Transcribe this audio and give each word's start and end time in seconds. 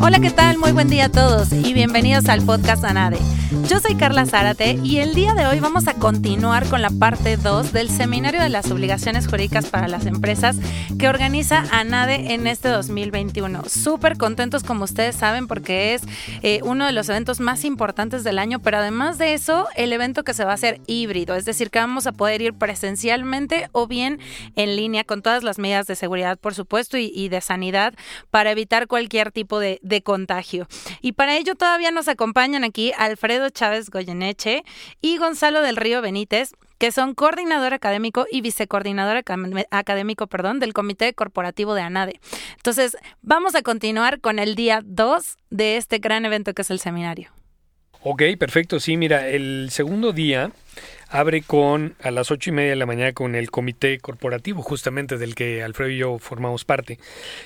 Hola, 0.00 0.20
¿qué 0.20 0.30
tal? 0.30 0.58
Muy 0.58 0.72
buen 0.72 0.88
día 0.88 1.06
a 1.06 1.08
todos 1.10 1.52
y 1.52 1.74
bienvenidos 1.74 2.28
al 2.28 2.42
podcast 2.42 2.84
ANADE. 2.84 3.18
Yo 3.68 3.80
soy 3.80 3.96
Carla 3.96 4.24
Zárate 4.24 4.78
y 4.82 4.98
el 4.98 5.14
día 5.14 5.34
de 5.34 5.46
hoy 5.46 5.60
vamos 5.60 5.88
a 5.88 5.94
continuar 5.94 6.66
con 6.68 6.82
la 6.82 6.90
parte 6.90 7.36
2 7.36 7.72
del 7.72 7.90
Seminario 7.90 8.40
de 8.40 8.48
las 8.48 8.70
Obligaciones 8.70 9.26
Jurídicas 9.26 9.66
para 9.66 9.88
las 9.88 10.06
Empresas 10.06 10.56
que 10.98 11.08
organiza 11.08 11.64
ANADE 11.72 12.32
en 12.32 12.46
este 12.46 12.68
2021. 12.68 13.64
Súper 13.68 14.16
contentos 14.16 14.62
como 14.62 14.84
ustedes 14.84 15.16
saben 15.16 15.48
porque 15.48 15.94
es 15.94 16.02
eh, 16.42 16.60
uno 16.62 16.86
de 16.86 16.92
los 16.92 17.08
eventos 17.08 17.40
más 17.40 17.64
importantes 17.64 18.24
del 18.24 18.38
año, 18.38 18.60
pero 18.60 18.78
además 18.78 19.18
de 19.18 19.34
eso, 19.34 19.66
el 19.74 19.92
evento 19.92 20.22
que 20.22 20.34
se 20.34 20.44
va 20.44 20.52
a 20.52 20.54
hacer 20.54 20.80
híbrido, 20.86 21.34
es 21.34 21.44
decir, 21.44 21.70
que 21.70 21.80
vamos 21.80 22.06
a 22.06 22.12
poder 22.12 22.40
ir 22.40 22.54
presencialmente 22.54 23.68
o 23.72 23.86
bien 23.86 24.20
en 24.54 24.76
línea 24.76 25.04
con 25.04 25.22
todas 25.22 25.42
las 25.42 25.58
medidas 25.58 25.86
de 25.86 25.96
seguridad, 25.96 26.38
por 26.38 26.54
supuesto, 26.54 26.98
y, 26.98 27.10
y 27.14 27.28
de 27.28 27.40
sanidad 27.40 27.94
para 28.30 28.52
evitar 28.52 28.86
cualquier 28.86 29.32
tipo 29.32 29.49
de, 29.58 30.02
contagio. 30.04 30.66
Y 31.00 31.12
para 31.12 31.36
ello 31.36 31.54
todavía 31.54 31.90
nos 31.90 32.08
acompañan 32.08 32.64
aquí 32.64 32.92
Alfredo 32.96 33.50
Chávez 33.50 33.90
Goyeneche 33.90 34.64
y 35.00 35.18
Gonzalo 35.18 35.60
del 35.62 35.76
Río 35.76 36.00
Benítez, 36.00 36.52
que 36.78 36.92
son 36.92 37.14
coordinador 37.14 37.74
académico 37.74 38.26
y 38.30 38.40
vicecoordinador 38.40 39.22
académico 39.70 40.26
perdón, 40.26 40.60
del 40.60 40.72
Comité 40.72 41.12
Corporativo 41.12 41.74
de 41.74 41.82
ANADE. 41.82 42.20
Entonces, 42.56 42.96
vamos 43.20 43.54
a 43.54 43.62
continuar 43.62 44.20
con 44.20 44.38
el 44.38 44.54
día 44.54 44.80
2 44.84 45.36
de 45.50 45.76
este 45.76 45.98
gran 45.98 46.24
evento 46.24 46.54
que 46.54 46.62
es 46.62 46.70
el 46.70 46.78
seminario. 46.78 47.30
Ok, 48.02 48.22
perfecto. 48.38 48.80
Sí, 48.80 48.96
mira, 48.96 49.28
el 49.28 49.68
segundo 49.70 50.12
día 50.12 50.52
abre 51.10 51.42
con 51.42 51.96
a 52.00 52.10
las 52.10 52.30
ocho 52.30 52.50
y 52.50 52.52
media 52.52 52.70
de 52.70 52.76
la 52.76 52.86
mañana 52.86 53.12
con 53.12 53.34
el 53.34 53.50
comité 53.50 53.98
corporativo, 53.98 54.62
justamente 54.62 55.18
del 55.18 55.34
que 55.34 55.62
Alfredo 55.62 55.90
y 55.90 55.98
yo 55.98 56.18
formamos 56.18 56.64
parte. 56.64 56.98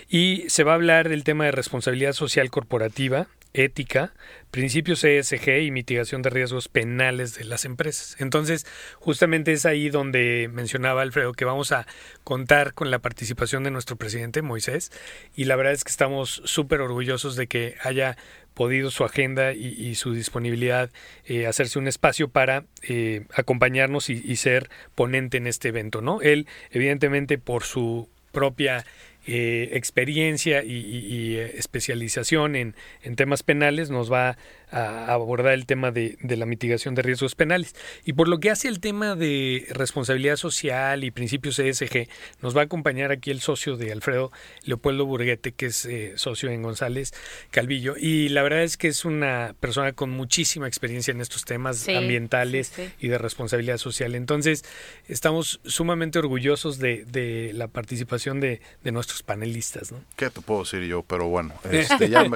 Y 0.08 0.44
se 0.48 0.64
va 0.64 0.72
a 0.72 0.74
hablar 0.76 1.08
del 1.08 1.24
tema 1.24 1.46
de 1.46 1.52
responsabilidad 1.52 2.12
social 2.12 2.50
corporativa, 2.50 3.26
ética, 3.54 4.12
principios 4.50 5.02
ESG 5.04 5.62
y 5.62 5.70
mitigación 5.70 6.22
de 6.22 6.30
riesgos 6.30 6.68
penales 6.68 7.36
de 7.36 7.44
las 7.44 7.64
empresas. 7.64 8.16
Entonces, 8.18 8.66
justamente 8.98 9.52
es 9.52 9.64
ahí 9.64 9.88
donde 9.88 10.50
mencionaba 10.52 11.02
Alfredo 11.02 11.32
que 11.32 11.44
vamos 11.44 11.72
a 11.72 11.86
contar 12.24 12.74
con 12.74 12.90
la 12.90 12.98
participación 12.98 13.64
de 13.64 13.70
nuestro 13.70 13.96
presidente 13.96 14.42
Moisés 14.42 14.92
y 15.34 15.44
la 15.44 15.56
verdad 15.56 15.72
es 15.72 15.84
que 15.84 15.90
estamos 15.90 16.42
súper 16.44 16.80
orgullosos 16.80 17.36
de 17.36 17.46
que 17.46 17.76
haya 17.82 18.16
podido 18.54 18.90
su 18.90 19.04
agenda 19.04 19.52
y, 19.52 19.94
su 19.96 20.14
disponibilidad 20.14 20.90
eh, 21.26 21.46
hacerse 21.46 21.78
un 21.78 21.88
espacio 21.88 22.28
para 22.28 22.64
eh, 22.82 23.24
acompañarnos 23.34 24.08
y, 24.10 24.36
ser 24.36 24.70
ponente 24.94 25.36
en 25.36 25.46
este 25.46 25.68
evento, 25.68 26.00
¿no? 26.00 26.20
Él, 26.22 26.46
evidentemente, 26.70 27.38
por 27.38 27.64
su 27.64 28.08
propia 28.32 28.84
eh, 29.26 29.70
experiencia 29.72 30.62
y, 30.62 30.74
y, 30.74 31.36
especialización 31.38 32.56
en, 32.56 32.74
en, 33.02 33.16
temas 33.16 33.42
penales 33.42 33.90
nos 33.90 34.12
va 34.12 34.36
a 34.74 35.12
abordar 35.12 35.52
el 35.52 35.66
tema 35.66 35.92
de, 35.92 36.18
de, 36.20 36.36
la 36.36 36.46
mitigación 36.46 36.96
de 36.96 37.02
riesgos 37.02 37.36
penales. 37.36 37.76
Y 38.04 38.14
por 38.14 38.26
lo 38.26 38.40
que 38.40 38.50
hace 38.50 38.66
el 38.66 38.80
tema 38.80 39.14
de 39.14 39.66
responsabilidad 39.70 40.34
social 40.34 41.04
y 41.04 41.12
principios 41.12 41.60
ESG, 41.60 42.08
nos 42.42 42.56
va 42.56 42.62
a 42.62 42.64
acompañar 42.64 43.12
aquí 43.12 43.30
el 43.30 43.40
socio 43.40 43.76
de 43.76 43.92
Alfredo, 43.92 44.32
Leopoldo 44.64 45.06
Burguete, 45.06 45.52
que 45.52 45.66
es 45.66 45.84
eh, 45.84 46.14
socio 46.16 46.50
en 46.50 46.62
González 46.62 47.12
Calvillo. 47.52 47.94
Y 47.96 48.30
la 48.30 48.42
verdad 48.42 48.64
es 48.64 48.76
que 48.76 48.88
es 48.88 49.04
una 49.04 49.54
persona 49.60 49.92
con 49.92 50.10
muchísima 50.10 50.66
experiencia 50.66 51.12
en 51.12 51.20
estos 51.20 51.44
temas 51.44 51.76
sí, 51.76 51.94
ambientales 51.94 52.72
sí, 52.74 52.86
sí. 52.86 52.92
y 52.98 53.08
de 53.08 53.18
responsabilidad 53.18 53.78
social. 53.78 54.16
Entonces, 54.16 54.64
estamos 55.06 55.60
sumamente 55.64 56.18
orgullosos 56.18 56.80
de, 56.80 57.04
de 57.04 57.52
la 57.54 57.68
participación 57.68 58.40
de, 58.40 58.60
de, 58.82 58.90
nuestros 58.90 59.22
panelistas. 59.22 59.92
¿no? 59.92 60.00
¿Qué 60.16 60.30
te 60.30 60.40
puedo 60.40 60.64
decir 60.64 60.82
yo? 60.82 61.04
Pero 61.04 61.28
bueno, 61.28 61.54
este, 61.70 62.08
ya, 62.08 62.28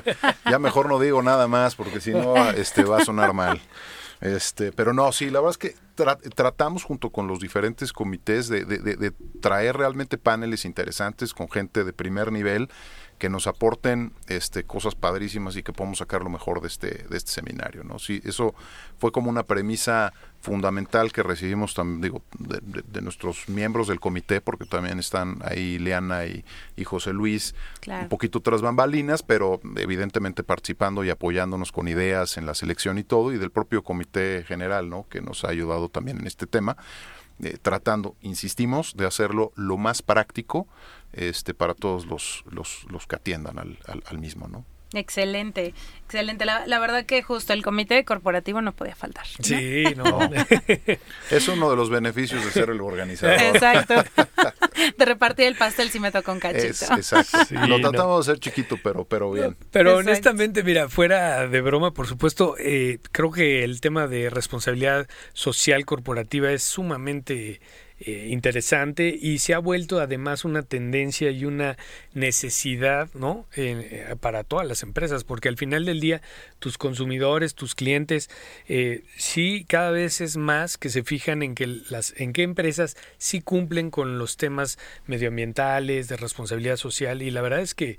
ya 0.49 0.59
mejor 0.61 0.89
no 0.89 1.01
digo 1.01 1.21
nada 1.21 1.49
más, 1.49 1.75
porque 1.75 2.01
si 2.01 2.13
no 2.13 2.28
este, 2.57 2.85
va 2.85 2.99
a 2.99 3.05
sonar 3.05 3.33
mal. 3.33 3.61
Este, 4.21 4.73
pero 4.73 4.93
no, 4.93 5.13
sí, 5.13 5.31
la 5.31 5.41
verdad 5.41 5.51
es 5.51 5.59
que 5.59 5.75
tra 5.95 6.17
tratamos 6.17 6.83
junto 6.83 7.11
con 7.11 7.29
los 7.29 7.39
diferentes 7.39 7.93
comités 7.93 8.49
de, 8.49 8.65
de, 8.65 8.79
de, 8.79 9.13
traer 9.41 9.77
realmente 9.77 10.19
paneles 10.19 10.65
interesantes 10.65 11.33
con 11.33 11.49
gente 11.49 11.85
de 11.85 11.93
primer 11.93 12.33
nivel 12.33 12.69
que 13.19 13.29
nos 13.29 13.47
aporten 13.47 14.13
este, 14.29 14.65
cosas 14.65 14.95
padrísimas 14.95 15.57
y 15.57 15.63
que 15.63 15.73
podamos 15.73 15.99
sacar 15.99 16.23
lo 16.23 16.31
mejor 16.31 16.61
de 16.61 16.69
este, 16.69 17.05
de 17.09 17.17
este 17.17 17.33
seminario. 17.33 17.85
¿no? 17.85 17.99
Sí, 17.99 18.21
eso 18.25 18.55
fue 18.99 19.13
como 19.13 19.29
una 19.29 19.43
premisa 19.43 20.13
fundamental 20.41 21.13
que 21.13 21.25
recibimos 21.25 21.75
también, 21.75 22.01
digo, 22.01 22.23
de, 22.39 22.61
de, 22.63 22.83
de, 22.87 23.03
nuestros 23.03 23.49
miembros 23.49 23.89
del 23.89 23.99
comité, 23.99 24.41
porque 24.41 24.67
también 24.67 25.01
están 25.01 25.39
ahí 25.45 25.79
Leana 25.79 26.27
y, 26.27 26.45
y 26.77 26.85
José 26.85 27.13
Luis, 27.13 27.57
claro. 27.81 28.05
un 28.05 28.09
poquito 28.09 28.41
tras 28.41 28.63
bambalinas, 28.63 29.25
pero 29.25 29.61
evidentemente 29.77 30.45
participando 30.45 31.03
y 31.03 31.11
apoyándonos 31.11 31.73
con 31.73 31.89
ideas 31.89 32.37
en 32.37 32.47
la 32.47 32.55
selección 32.55 32.99
y 32.99 33.05
todo, 33.05 33.33
y 33.33 33.39
del 33.39 33.51
propio 33.51 33.83
comité 33.83 34.45
general, 34.47 34.89
¿no? 34.89 35.07
que 35.09 35.21
nos 35.21 35.45
ha 35.45 35.49
ayudado 35.49 35.89
también 35.89 36.21
en 36.21 36.27
este 36.29 36.47
tema. 36.47 36.77
Eh, 37.41 37.57
tratando, 37.61 38.17
insistimos, 38.21 38.97
de 38.97 39.07
hacerlo 39.07 39.53
lo 39.55 39.77
más 39.77 40.03
práctico 40.03 40.67
este, 41.13 41.55
para 41.55 41.75
todos 41.75 42.07
los, 42.07 42.45
los, 42.51 42.85
los 42.91 43.07
que 43.07 43.15
atiendan 43.17 43.59
al, 43.61 43.79
al, 43.87 44.03
al 44.07 44.19
mismo, 44.19 44.49
¿no? 44.49 44.65
Excelente, 44.95 45.75
excelente. 46.05 46.47
La, 46.47 46.67
la, 46.67 46.79
verdad 46.79 47.05
que 47.05 47.23
justo 47.23 47.53
el 47.53 47.63
comité 47.63 48.05
corporativo 48.07 48.63
no 48.63 48.73
podía 48.73 48.95
faltar. 48.95 49.27
¿no? 49.39 49.45
Sí, 49.45 49.85
no. 49.97 50.31
es 51.31 51.49
uno 51.49 51.69
de 51.69 51.77
los 51.77 51.91
beneficios 51.91 52.43
de 52.43 52.51
ser 52.51 52.71
el 52.71 52.81
organizador. 52.81 53.39
Exacto. 53.39 53.95
De 54.97 55.05
repartir 55.05 55.47
el 55.47 55.57
pastel 55.57 55.91
si 55.91 55.99
me 55.99 56.13
tocó 56.13 56.33
un 56.33 56.39
cachito. 56.39 56.69
Es, 56.69 56.83
exacto. 56.83 57.39
Sí, 57.49 57.55
Lo 57.55 57.81
tratamos 57.81 58.07
no. 58.07 58.15
de 58.15 58.21
hacer 58.21 58.39
chiquito, 58.39 58.79
pero, 58.83 59.05
pero 59.05 59.33
bien. 59.33 59.57
Pero 59.73 59.91
exacto. 59.91 60.11
honestamente, 60.11 60.63
mira, 60.63 60.89
fuera 60.89 61.49
de 61.49 61.61
broma, 61.61 61.93
por 61.93 62.07
supuesto, 62.07 62.55
eh, 62.59 63.01
creo 63.11 63.33
que 63.33 63.65
el 63.65 63.81
tema 63.81 64.07
de 64.07 64.31
responsabilidad 64.31 65.09
social 65.33 65.85
corporativa 65.85 66.53
es 66.53 66.63
sumamente 66.63 67.61
eh, 68.01 68.29
interesante 68.31 69.19
y 69.21 69.41
se 69.41 69.55
ha 69.55 69.59
vuelto 69.59 69.99
además 70.01 70.45
una 70.45 70.63
tendencia 70.63 71.33
y 71.33 71.45
una 71.45 71.77
necesidad 72.15 73.09
¿no? 73.15 73.45
Eh, 73.57 74.15
para 74.21 74.45
todas 74.45 74.69
las 74.69 74.85
empresas 74.85 75.25
porque 75.25 75.49
al 75.49 75.57
final 75.57 75.85
del 75.85 75.99
día 75.99 76.23
tus 76.61 76.79
consumidores 76.79 77.57
tus 77.57 77.75
clientes 77.75 78.31
eh, 78.69 79.03
sí 79.17 79.67
cada 79.69 79.91
vez 79.91 80.21
es 80.21 80.37
más 80.37 80.79
que 80.79 80.91
se 80.91 81.03
fijan 81.03 81.43
en 81.43 81.57
que 81.57 81.67
las 81.67 82.15
en 82.17 82.33
qué 82.33 82.45
empresas 82.45 82.97
sí 83.17 83.41
cumplen 83.41 83.91
con 83.91 84.17
los 84.17 84.37
temas 84.37 84.79
medioambientales 85.09 86.07
de 86.07 86.17
responsabilidad 86.19 86.77
social 86.77 87.21
y 87.21 87.33
la 87.33 87.41
verdad 87.41 87.63
es 87.63 87.75
que 87.75 87.99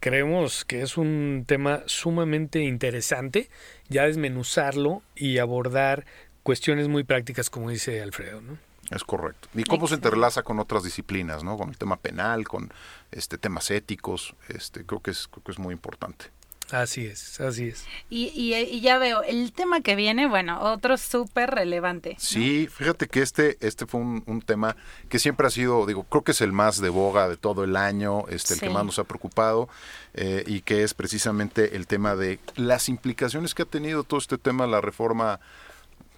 creemos 0.00 0.64
que 0.64 0.80
es 0.80 0.96
un 0.96 1.44
tema 1.46 1.82
sumamente 1.84 2.60
interesante 2.62 3.50
ya 3.90 4.06
desmenuzarlo 4.06 5.02
y 5.14 5.36
abordar 5.36 6.06
cuestiones 6.42 6.88
muy 6.88 7.04
prácticas 7.04 7.50
como 7.50 7.68
dice 7.68 8.00
Alfredo 8.00 8.40
¿no? 8.40 8.65
Es 8.90 9.04
correcto. 9.04 9.48
¿Y 9.54 9.64
cómo 9.64 9.84
Excelente. 9.84 9.88
se 9.88 9.94
entrelaza 9.94 10.42
con 10.42 10.60
otras 10.60 10.84
disciplinas, 10.84 11.42
¿no? 11.42 11.56
Con 11.56 11.70
el 11.70 11.78
tema 11.78 11.96
penal, 11.96 12.46
con 12.46 12.72
este 13.10 13.38
temas 13.38 13.70
éticos, 13.70 14.34
este 14.48 14.84
creo 14.84 15.00
que 15.00 15.10
es 15.10 15.28
creo 15.28 15.42
que 15.42 15.52
es 15.52 15.58
muy 15.58 15.72
importante. 15.72 16.26
Así 16.72 17.06
es, 17.06 17.40
así 17.40 17.68
es. 17.68 17.84
Y, 18.10 18.32
y, 18.34 18.54
y 18.54 18.80
ya 18.80 18.98
veo, 18.98 19.22
el 19.22 19.52
tema 19.52 19.82
que 19.82 19.94
viene, 19.94 20.26
bueno, 20.26 20.60
otro 20.60 20.96
súper 20.96 21.50
relevante. 21.50 22.14
¿no? 22.14 22.16
Sí, 22.18 22.68
fíjate 22.68 23.06
que 23.06 23.22
este, 23.22 23.56
este 23.60 23.86
fue 23.86 24.00
un, 24.00 24.24
un, 24.26 24.42
tema 24.42 24.76
que 25.08 25.20
siempre 25.20 25.46
ha 25.46 25.50
sido, 25.50 25.86
digo, 25.86 26.02
creo 26.04 26.22
que 26.22 26.32
es 26.32 26.40
el 26.40 26.50
más 26.50 26.80
de 26.80 26.88
boga 26.88 27.28
de 27.28 27.36
todo 27.36 27.62
el 27.62 27.76
año, 27.76 28.24
este, 28.28 28.54
el 28.54 28.60
sí. 28.60 28.66
que 28.66 28.72
más 28.72 28.84
nos 28.84 28.98
ha 28.98 29.04
preocupado, 29.04 29.68
eh, 30.14 30.42
y 30.48 30.62
que 30.62 30.82
es 30.82 30.92
precisamente 30.92 31.76
el 31.76 31.86
tema 31.86 32.16
de 32.16 32.40
las 32.56 32.88
implicaciones 32.88 33.54
que 33.54 33.62
ha 33.62 33.66
tenido 33.66 34.02
todo 34.02 34.18
este 34.18 34.36
tema, 34.36 34.66
la 34.66 34.80
reforma 34.80 35.38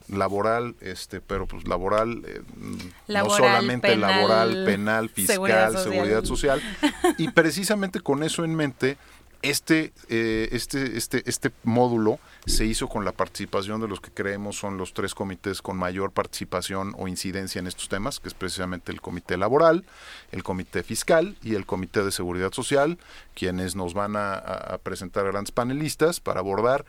laboral, 0.08 0.74
este, 0.80 1.20
pero 1.20 1.46
pues 1.46 1.66
laboral, 1.66 2.22
eh, 2.26 2.42
laboral 3.06 3.28
no 3.28 3.36
solamente 3.36 3.88
penal, 3.88 4.10
laboral, 4.10 4.64
penal, 4.64 5.08
fiscal, 5.08 5.34
seguridad 5.34 5.72
social. 5.72 5.92
seguridad 5.92 6.24
social. 6.24 6.62
y 7.18 7.28
precisamente 7.32 8.00
con 8.00 8.22
eso 8.22 8.44
en 8.44 8.54
mente, 8.54 8.96
este, 9.42 9.92
eh, 10.08 10.48
este, 10.50 10.96
este, 10.96 11.22
este 11.26 11.52
módulo 11.62 12.18
se 12.46 12.64
hizo 12.64 12.88
con 12.88 13.04
la 13.04 13.12
participación 13.12 13.80
de 13.80 13.86
los 13.86 14.00
que 14.00 14.10
creemos 14.10 14.58
son 14.58 14.78
los 14.78 14.94
tres 14.94 15.14
comités 15.14 15.62
con 15.62 15.76
mayor 15.76 16.10
participación 16.10 16.92
o 16.98 17.06
incidencia 17.06 17.60
en 17.60 17.68
estos 17.68 17.88
temas, 17.88 18.18
que 18.18 18.28
es 18.28 18.34
precisamente 18.34 18.90
el 18.90 19.00
comité 19.00 19.36
laboral, 19.36 19.84
el 20.32 20.42
comité 20.42 20.82
fiscal 20.82 21.36
y 21.42 21.54
el 21.54 21.66
comité 21.66 22.02
de 22.02 22.10
seguridad 22.10 22.52
social, 22.52 22.98
quienes 23.34 23.76
nos 23.76 23.94
van 23.94 24.16
a, 24.16 24.34
a 24.34 24.78
presentar 24.78 25.24
grandes 25.26 25.52
panelistas 25.52 26.18
para 26.18 26.40
abordar 26.40 26.84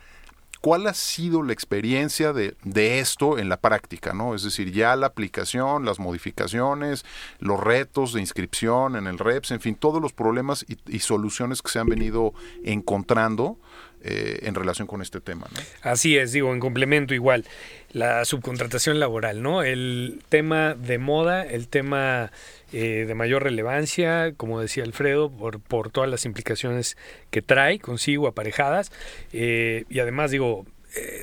¿Cuál 0.60 0.86
ha 0.86 0.94
sido 0.94 1.42
la 1.42 1.52
experiencia 1.52 2.32
de, 2.32 2.54
esto 3.00 3.38
en 3.38 3.48
la 3.48 3.58
práctica? 3.58 4.12
¿no? 4.12 4.34
Es 4.34 4.42
decir, 4.42 4.72
ya 4.72 4.94
la 4.96 5.06
aplicación, 5.06 5.84
las 5.84 5.98
modificaciones, 5.98 7.04
los 7.38 7.58
retos 7.58 8.12
de 8.12 8.20
inscripción 8.20 8.96
en 8.96 9.06
el 9.06 9.18
REPS, 9.18 9.52
en 9.52 9.60
fin, 9.60 9.74
todos 9.74 10.02
los 10.02 10.12
problemas 10.12 10.66
y, 10.68 10.78
y 10.86 10.98
soluciones 10.98 11.62
que 11.62 11.70
se 11.70 11.78
han 11.78 11.88
venido 11.88 12.34
encontrando 12.64 13.56
eh, 14.02 14.38
en 14.44 14.54
relación 14.54 14.88
con 14.88 15.02
este 15.02 15.20
tema. 15.20 15.46
Así 15.82 16.16
es, 16.16 16.32
digo, 16.32 16.54
en 16.54 16.58
complemento 16.60 17.12
igual, 17.12 17.44
la 17.92 18.24
subcontratación 18.24 18.98
laboral, 18.98 19.42
¿no? 19.42 19.62
El 19.62 20.22
tema 20.30 20.72
de 20.72 20.96
moda, 20.96 21.44
el 21.44 21.68
tema 21.68 22.32
eh, 22.72 23.04
de 23.06 23.14
mayor 23.14 23.42
relevancia, 23.42 24.32
como 24.36 24.60
decía 24.60 24.84
Alfredo, 24.84 25.30
por, 25.30 25.60
por 25.60 25.90
todas 25.90 26.10
las 26.10 26.24
implicaciones 26.24 26.96
que 27.30 27.42
trae 27.42 27.78
consigo 27.78 28.26
aparejadas, 28.26 28.92
eh, 29.32 29.84
y 29.88 30.00
además, 30.00 30.30
digo, 30.30 30.66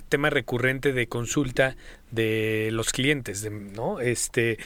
tema 0.08 0.30
recurrente 0.30 0.94
de 0.94 1.08
consulta 1.08 1.76
de 2.10 2.70
los 2.72 2.94
clientes, 2.94 3.50
¿no? 3.52 4.00
Este, 4.00 4.58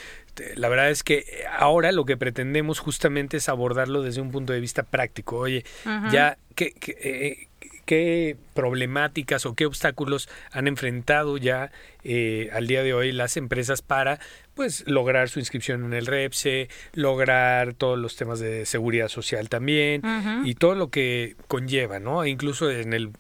la 0.56 0.70
verdad 0.70 0.92
es 0.92 1.02
que 1.02 1.26
ahora 1.58 1.92
lo 1.92 2.06
que 2.06 2.18
pretendemos 2.18 2.78
justamente 2.78 3.38
es 3.38 3.50
abordarlo 3.50 4.04
desde 4.04 4.22
un 4.22 4.30
punto 4.30 4.54
de 4.54 4.60
vista 4.60 4.84
práctico. 4.84 5.38
Oye, 5.38 5.66
ya, 6.12 6.38
¿qué, 6.54 6.72
qué, 6.72 7.50
qué 7.92 8.38
problemáticas 8.54 9.46
o 9.46 9.54
qué 9.54 9.66
obstáculos 9.66 10.30
han 10.54 10.70
enfrentado 10.70 11.36
ya 11.36 11.74
eh, 12.06 12.50
al 12.54 12.66
día 12.66 12.84
de 12.84 12.94
hoy 12.94 13.12
las 13.12 13.36
empresas 13.36 13.82
para 13.82 14.18
pues 14.54 14.86
lograr 14.88 15.28
su 15.28 15.40
inscripción 15.40 15.84
en 15.84 15.92
el 15.92 16.06
REPSE, 16.06 16.70
lograr 16.94 17.74
todos 17.74 18.00
los 18.00 18.16
temas 18.16 18.40
de 18.40 18.66
seguridad 18.66 19.10
social 19.10 19.50
también 19.50 20.04
y 20.46 20.56
todo 20.56 20.76
lo 20.76 20.90
que 20.90 21.36
conlleva, 21.50 22.00
¿no? 22.00 22.24
E 22.24 22.30
incluso 22.30 22.72
en 22.72 22.94
el 22.94 23.12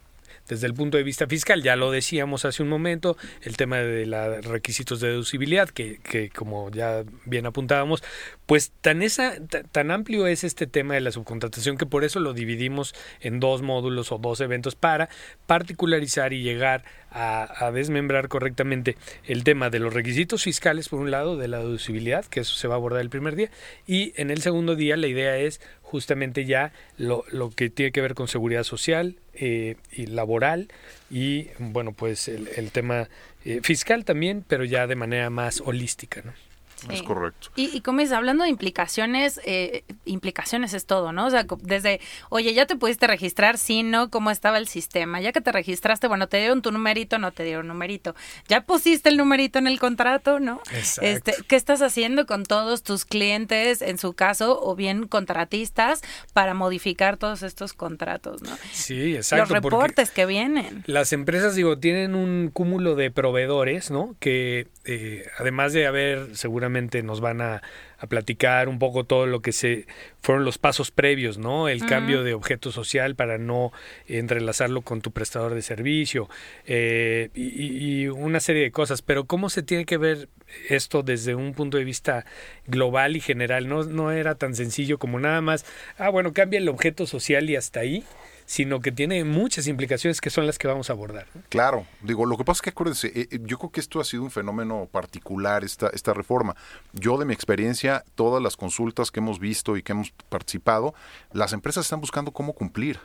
desde 0.47 0.67
el 0.67 0.73
punto 0.73 0.97
de 0.97 1.03
vista 1.03 1.27
fiscal, 1.27 1.63
ya 1.63 1.77
lo 1.77 1.91
decíamos 1.91 2.43
hace 2.43 2.61
un 2.61 2.67
momento, 2.67 3.15
el 3.41 3.55
tema 3.55 3.77
de 3.77 4.05
los 4.05 4.45
requisitos 4.45 4.99
de 4.99 5.09
deducibilidad, 5.09 5.69
que, 5.69 5.99
que, 5.99 6.29
como 6.29 6.69
ya 6.71 7.03
bien 7.25 7.45
apuntábamos, 7.45 8.03
pues 8.51 8.73
tan, 8.81 9.01
esa, 9.01 9.35
tan 9.71 9.91
amplio 9.91 10.27
es 10.27 10.43
este 10.43 10.67
tema 10.67 10.95
de 10.95 10.99
la 10.99 11.13
subcontratación 11.13 11.77
que 11.77 11.85
por 11.85 12.03
eso 12.03 12.19
lo 12.19 12.33
dividimos 12.33 12.93
en 13.21 13.39
dos 13.39 13.61
módulos 13.61 14.11
o 14.11 14.17
dos 14.17 14.41
eventos 14.41 14.75
para 14.75 15.07
particularizar 15.47 16.33
y 16.33 16.43
llegar 16.43 16.83
a, 17.11 17.71
desmembrar 17.73 18.27
correctamente 18.27 18.97
el 19.23 19.45
tema 19.45 19.69
de 19.69 19.79
los 19.79 19.93
requisitos 19.93 20.43
fiscales, 20.43 20.89
por 20.89 20.99
un 20.99 21.11
lado, 21.11 21.37
de 21.37 21.47
la 21.47 21.59
deducibilidad, 21.59 22.25
que 22.25 22.41
eso 22.41 22.53
se 22.53 22.67
va 22.67 22.73
a 22.73 22.77
abordar 22.77 22.99
el 22.99 23.09
primer 23.09 23.37
día, 23.37 23.49
y 23.87 24.11
en 24.17 24.31
el 24.31 24.41
segundo 24.41 24.75
día 24.75 24.97
la 24.97 25.07
idea 25.07 25.37
es 25.37 25.61
justamente 25.81 26.43
ya 26.43 26.73
lo, 26.97 27.23
lo 27.31 27.51
que 27.51 27.69
tiene 27.69 27.93
que 27.93 28.01
ver 28.01 28.15
con 28.15 28.27
seguridad 28.27 28.63
social 28.63 29.15
eh, 29.33 29.77
y 29.93 30.07
laboral 30.07 30.67
y 31.09 31.47
bueno 31.57 31.93
pues 31.93 32.27
el, 32.27 32.49
el 32.57 32.71
tema 32.71 33.07
eh, 33.45 33.61
fiscal 33.63 34.03
también 34.03 34.43
pero 34.45 34.65
ya 34.65 34.87
de 34.87 34.95
manera 34.95 35.29
más 35.29 35.61
holística 35.61 36.21
¿no? 36.21 36.33
Es 36.89 37.03
correcto. 37.03 37.49
Y, 37.55 37.75
y 37.75 37.81
como 37.81 38.01
es, 38.01 38.11
hablando 38.11 38.43
de 38.43 38.49
implicaciones, 38.49 39.39
eh, 39.45 39.83
implicaciones 40.05 40.73
es 40.73 40.85
todo, 40.85 41.11
¿no? 41.11 41.27
O 41.27 41.29
sea, 41.29 41.45
desde, 41.61 41.99
oye, 42.29 42.53
ya 42.53 42.65
te 42.65 42.75
pudiste 42.75 43.07
registrar, 43.07 43.57
sí, 43.57 43.83
no, 43.83 44.09
cómo 44.09 44.31
estaba 44.31 44.57
el 44.57 44.67
sistema. 44.67 45.21
Ya 45.21 45.31
que 45.31 45.41
te 45.41 45.51
registraste, 45.51 46.07
bueno, 46.07 46.27
te 46.27 46.37
dieron 46.37 46.61
tu 46.61 46.71
numerito, 46.71 47.19
no 47.19 47.31
te 47.31 47.43
dieron 47.43 47.67
numerito. 47.67 48.15
Ya 48.47 48.61
pusiste 48.61 49.09
el 49.09 49.17
numerito 49.17 49.59
en 49.59 49.67
el 49.67 49.79
contrato, 49.79 50.39
¿no? 50.39 50.61
Exacto. 50.71 51.01
Este, 51.09 51.35
¿Qué 51.47 51.55
estás 51.55 51.81
haciendo 51.81 52.25
con 52.25 52.43
todos 52.43 52.83
tus 52.83 53.05
clientes, 53.05 53.81
en 53.81 53.97
su 53.97 54.13
caso, 54.13 54.59
o 54.61 54.75
bien 54.75 55.07
contratistas, 55.07 56.01
para 56.33 56.53
modificar 56.53 57.17
todos 57.17 57.43
estos 57.43 57.73
contratos, 57.73 58.41
¿no? 58.41 58.57
Sí, 58.71 59.15
exacto. 59.15 59.53
Los 59.53 59.63
reportes 59.63 60.11
que 60.11 60.25
vienen. 60.25 60.83
Las 60.87 61.13
empresas, 61.13 61.55
digo, 61.55 61.77
tienen 61.77 62.15
un 62.15 62.49
cúmulo 62.51 62.95
de 62.95 63.11
proveedores, 63.11 63.91
¿no? 63.91 64.15
Que 64.19 64.67
eh, 64.85 65.25
además 65.37 65.73
de 65.73 65.85
haber 65.85 66.35
seguramente 66.35 66.70
nos 67.03 67.21
van 67.21 67.41
a, 67.41 67.61
a, 67.97 68.07
platicar 68.07 68.69
un 68.69 68.79
poco 68.79 69.03
todo 69.03 69.25
lo 69.25 69.41
que 69.41 69.51
se 69.51 69.85
fueron 70.21 70.45
los 70.45 70.57
pasos 70.57 70.91
previos, 70.91 71.37
¿no? 71.37 71.69
El 71.69 71.81
uh 71.81 71.85
-huh. 71.85 71.89
cambio 71.89 72.23
de 72.23 72.33
objeto 72.33 72.71
social 72.71 73.15
para 73.15 73.37
no 73.37 73.71
entrelazarlo 74.07 74.81
con 74.81 75.01
tu 75.01 75.11
prestador 75.11 75.53
de 75.53 75.61
servicio 75.61 76.29
eh, 76.65 77.29
y, 77.33 78.03
y, 78.03 78.07
una 78.07 78.39
serie 78.39 78.63
de 78.63 78.71
cosas. 78.71 79.01
Pero 79.01 79.25
cómo 79.25 79.49
se 79.49 79.63
tiene 79.63 79.85
que 79.85 79.97
ver 79.97 80.29
esto 80.69 81.03
desde 81.03 81.35
un 81.35 81.53
punto 81.53 81.77
de 81.77 81.83
vista 81.83 82.25
global 82.67 83.15
y 83.15 83.21
general, 83.21 83.67
no, 83.67 83.83
no 83.83 84.11
era 84.11 84.35
tan 84.35 84.55
sencillo 84.55 84.97
como 84.97 85.19
nada 85.19 85.41
más, 85.41 85.65
ah, 85.97 86.09
bueno, 86.09 86.33
cambia 86.33 86.59
el 86.59 86.69
objeto 86.69 87.05
social 87.05 87.49
y 87.49 87.55
hasta 87.55 87.81
ahí 87.81 88.03
sino 88.51 88.81
que 88.81 88.91
tiene 88.91 89.23
muchas 89.23 89.65
implicaciones 89.67 90.19
que 90.19 90.29
son 90.29 90.45
las 90.45 90.57
que 90.57 90.67
vamos 90.67 90.89
a 90.89 90.93
abordar. 90.93 91.25
¿no? 91.33 91.41
Claro, 91.47 91.85
digo, 92.01 92.25
lo 92.25 92.35
que 92.35 92.43
pasa 92.43 92.57
es 92.57 92.61
que 92.63 92.69
acuérdense, 92.71 93.09
eh, 93.15 93.39
yo 93.43 93.57
creo 93.57 93.71
que 93.71 93.79
esto 93.79 94.01
ha 94.01 94.03
sido 94.03 94.23
un 94.23 94.29
fenómeno 94.29 94.89
particular, 94.91 95.63
esta, 95.63 95.87
esta 95.87 96.13
reforma. 96.13 96.57
Yo 96.91 97.17
de 97.17 97.23
mi 97.23 97.33
experiencia, 97.33 98.03
todas 98.13 98.43
las 98.43 98.57
consultas 98.57 99.09
que 99.09 99.21
hemos 99.21 99.39
visto 99.39 99.77
y 99.77 99.83
que 99.83 99.93
hemos 99.93 100.11
participado, 100.27 100.93
las 101.31 101.53
empresas 101.53 101.85
están 101.85 102.01
buscando 102.01 102.33
cómo 102.33 102.51
cumplir. 102.51 102.99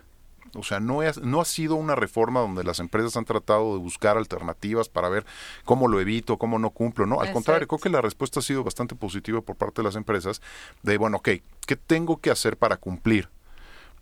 O 0.57 0.65
sea, 0.65 0.81
no, 0.81 1.05
es, 1.05 1.19
no 1.19 1.41
ha 1.41 1.45
sido 1.45 1.77
una 1.77 1.95
reforma 1.95 2.41
donde 2.41 2.65
las 2.65 2.81
empresas 2.81 3.17
han 3.17 3.25
tratado 3.25 3.75
de 3.75 3.79
buscar 3.79 4.17
alternativas 4.17 4.89
para 4.89 5.09
ver 5.09 5.25
cómo 5.65 5.87
lo 5.87 6.01
evito, 6.01 6.39
cómo 6.39 6.59
no 6.59 6.71
cumplo. 6.71 7.07
No, 7.07 7.21
al 7.21 7.29
Exacto. 7.29 7.35
contrario, 7.35 7.69
creo 7.69 7.79
que 7.79 7.91
la 7.91 8.01
respuesta 8.01 8.41
ha 8.41 8.43
sido 8.43 8.65
bastante 8.65 8.97
positiva 8.97 9.41
por 9.43 9.55
parte 9.55 9.81
de 9.81 9.85
las 9.85 9.95
empresas 9.95 10.43
de, 10.83 10.99
bueno, 10.99 11.19
ok, 11.19 11.29
¿qué 11.69 11.77
tengo 11.77 12.17
que 12.17 12.33
hacer 12.33 12.57
para 12.57 12.79
cumplir? 12.79 13.29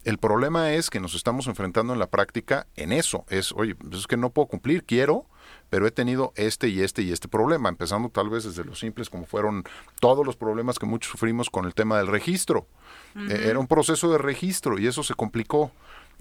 El 0.05 0.19
problema 0.19 0.73
es 0.73 0.91
que 0.91 1.01
nos 1.01 1.15
estamos 1.15 1.47
enfrentando 1.47 1.93
en 1.93 1.99
la 1.99 2.09
práctica 2.09 2.67
en 2.77 2.93
eso. 2.93 3.25
Es, 3.29 3.53
oye, 3.53 3.75
pues 3.75 4.01
es 4.01 4.07
que 4.07 4.17
no 4.17 4.31
puedo 4.31 4.49
cumplir, 4.49 4.85
quiero, 4.85 5.27
pero 5.71 5.87
he 5.87 5.91
tenido 5.91 6.33
este 6.37 6.69
y 6.69 6.83
este 6.83 7.03
y 7.03 7.11
este 7.11 7.27
problema, 7.27 7.69
empezando 7.69 8.11
tal 8.11 8.29
vez 8.29 8.45
desde 8.45 8.65
los 8.65 8.79
simples 8.79 9.09
como 9.09 9.25
fueron 9.25 9.65
todos 10.01 10.25
los 10.27 10.37
problemas 10.37 10.79
que 10.79 10.87
muchos 10.87 11.11
sufrimos 11.11 11.49
con 11.49 11.65
el 11.65 11.75
tema 11.75 11.97
del 11.97 12.09
registro. 12.09 12.67
Uh 13.15 13.21
-huh. 13.21 13.31
eh, 13.33 13.49
era 13.49 13.59
un 13.59 13.67
proceso 13.67 14.13
de 14.13 14.19
registro 14.19 14.79
y 14.79 14.87
eso 14.87 15.03
se 15.03 15.15
complicó. 15.15 15.73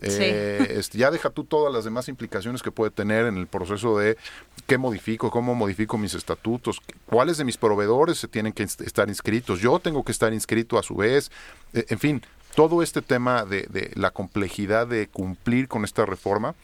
Eh, 0.01 0.65
sí. 0.65 0.73
este, 0.79 0.97
ya 0.97 1.11
deja 1.11 1.29
tú 1.29 1.43
todas 1.43 1.73
las 1.73 1.83
demás 1.83 2.07
implicaciones 2.09 2.63
que 2.63 2.71
puede 2.71 2.91
tener 2.91 3.25
en 3.25 3.37
el 3.37 3.47
proceso 3.47 3.97
de 3.97 4.17
qué 4.65 4.77
modifico, 4.77 5.29
cómo 5.29 5.55
modifico 5.55 5.97
mis 5.97 6.13
estatutos, 6.13 6.81
cuáles 7.05 7.37
de 7.37 7.43
mis 7.43 7.57
proveedores 7.57 8.17
se 8.17 8.27
tienen 8.27 8.53
que 8.53 8.63
estar 8.63 9.09
inscritos, 9.09 9.59
yo 9.59 9.79
tengo 9.79 10.03
que 10.03 10.11
estar 10.11 10.33
inscrito 10.33 10.79
a 10.79 10.83
su 10.83 10.95
vez, 10.95 11.31
eh, 11.73 11.85
en 11.89 11.99
fin, 11.99 12.21
todo 12.55 12.83
este 12.83 13.01
tema 13.01 13.45
de, 13.45 13.63
de, 13.69 13.91
la 13.95 14.11
complejidad 14.11 14.87
de 14.87 15.07
cumplir 15.07 15.67
con 15.67 15.83
esta 15.83 16.05
reforma, 16.05 16.55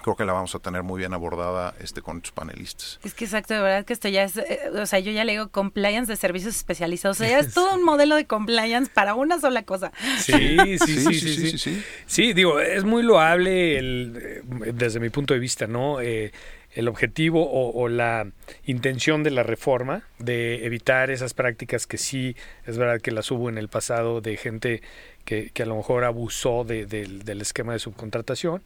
creo 0.00 0.16
que 0.16 0.24
la 0.24 0.32
vamos 0.32 0.54
a 0.54 0.58
tener 0.58 0.82
muy 0.82 0.98
bien 0.98 1.12
abordada 1.12 1.74
este 1.80 2.02
con 2.02 2.18
estos 2.18 2.32
panelistas. 2.32 2.98
Es 3.04 3.14
que 3.14 3.24
exacto, 3.24 3.54
de 3.54 3.60
verdad 3.60 3.84
que 3.84 3.92
esto 3.92 4.08
ya 4.08 4.24
es, 4.24 4.36
eh, 4.36 4.70
o 4.74 4.86
sea, 4.86 4.98
yo 4.98 5.12
ya 5.12 5.24
le 5.24 5.32
digo 5.32 5.48
compliance 5.50 6.10
de 6.10 6.16
servicios 6.16 6.56
especializados, 6.56 7.18
o 7.18 7.24
sea, 7.24 7.30
ya 7.30 7.38
es 7.38 7.54
todo 7.54 7.74
un 7.74 7.84
modelo 7.84 8.16
de 8.16 8.26
compliance 8.26 8.90
para 8.92 9.14
una 9.14 9.38
sola 9.40 9.62
cosa. 9.62 9.92
Sí, 10.20 10.56
sí, 10.78 10.78
sí, 10.78 11.00
sí, 11.00 11.14
sí, 11.14 11.20
sí, 11.20 11.50
sí, 11.50 11.58
sí. 11.58 11.84
sí 12.06 12.32
digo, 12.32 12.60
es 12.60 12.84
muy 12.84 13.02
loable 13.02 13.78
el, 13.78 14.18
eh, 14.20 14.72
desde 14.72 15.00
mi 15.00 15.10
punto 15.10 15.34
de 15.34 15.40
vista, 15.40 15.66
¿no? 15.66 16.00
Eh, 16.00 16.32
el 16.80 16.88
objetivo 16.88 17.48
o, 17.50 17.88
la 17.88 18.26
intención 18.64 19.22
de 19.22 19.30
la 19.30 19.42
reforma 19.42 20.02
de 20.18 20.64
evitar 20.64 21.10
esas 21.10 21.34
prácticas 21.34 21.86
que 21.86 21.98
sí 21.98 22.36
es 22.66 22.78
verdad 22.78 23.00
que 23.00 23.10
las 23.10 23.30
hubo 23.30 23.48
en 23.48 23.58
el 23.58 23.68
pasado 23.68 24.20
de 24.20 24.36
gente 24.36 24.82
que, 25.24 25.52
a 25.60 25.66
lo 25.66 25.76
mejor 25.76 26.04
abusó 26.04 26.64
de, 26.64 26.86
de, 26.86 27.06
del 27.06 27.42
esquema 27.42 27.74
de 27.74 27.78
subcontratación 27.78 28.62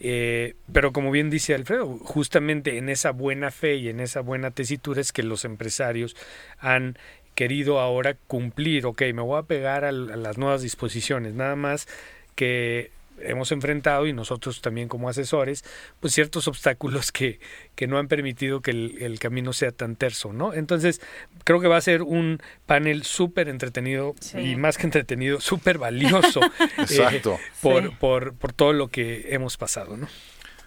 eh, 0.00 0.54
pero 0.72 0.92
como 0.92 1.12
bien 1.12 1.30
dice 1.30 1.54
Alfredo 1.54 1.98
justamente 1.98 2.78
en 2.78 2.88
esa 2.88 3.12
buena 3.12 3.50
fe 3.50 3.76
y 3.76 3.88
en 3.88 4.00
esa 4.00 4.20
buena 4.20 4.50
tesitura 4.50 5.00
es 5.00 5.12
que 5.12 5.22
los 5.22 5.44
empresarios 5.44 6.16
han 6.58 6.98
querido 7.36 7.78
ahora 7.78 8.16
cumplir 8.26 8.86
ok 8.86 9.02
me 9.14 9.22
voy 9.22 9.38
a 9.38 9.44
pegar 9.44 9.84
a 9.84 9.92
las 9.92 10.36
nuevas 10.36 10.62
disposiciones 10.62 11.34
nada 11.34 11.54
más 11.54 11.86
que 12.34 12.90
hemos 13.24 13.52
enfrentado 13.52 14.06
y 14.06 14.12
nosotros 14.12 14.60
también 14.60 14.88
como 14.88 15.08
asesores, 15.08 15.64
pues 16.00 16.14
ciertos 16.14 16.48
obstáculos 16.48 17.12
que, 17.12 17.40
que 17.74 17.86
no 17.86 17.98
han 17.98 18.08
permitido 18.08 18.60
que 18.60 18.72
el, 18.72 18.96
el, 19.00 19.18
camino 19.18 19.52
sea 19.52 19.72
tan 19.72 19.96
terso, 19.96 20.32
¿no? 20.32 20.54
Entonces, 20.54 21.00
creo 21.44 21.60
que 21.60 21.68
va 21.68 21.76
a 21.76 21.80
ser 21.80 22.02
un 22.02 22.40
panel 22.66 23.04
súper 23.04 23.48
entretenido 23.48 24.14
sí. 24.20 24.38
y 24.38 24.56
más 24.56 24.78
que 24.78 24.84
entretenido, 24.84 25.40
súper 25.40 25.78
valioso. 25.78 26.40
Exacto. 26.78 27.34
Eh, 27.34 27.50
por, 27.60 27.82
sí. 27.84 27.96
por, 27.98 28.34
por 28.34 28.52
todo 28.52 28.72
lo 28.72 28.88
que 28.88 29.28
hemos 29.30 29.56
pasado, 29.56 29.96
¿no? 29.96 30.08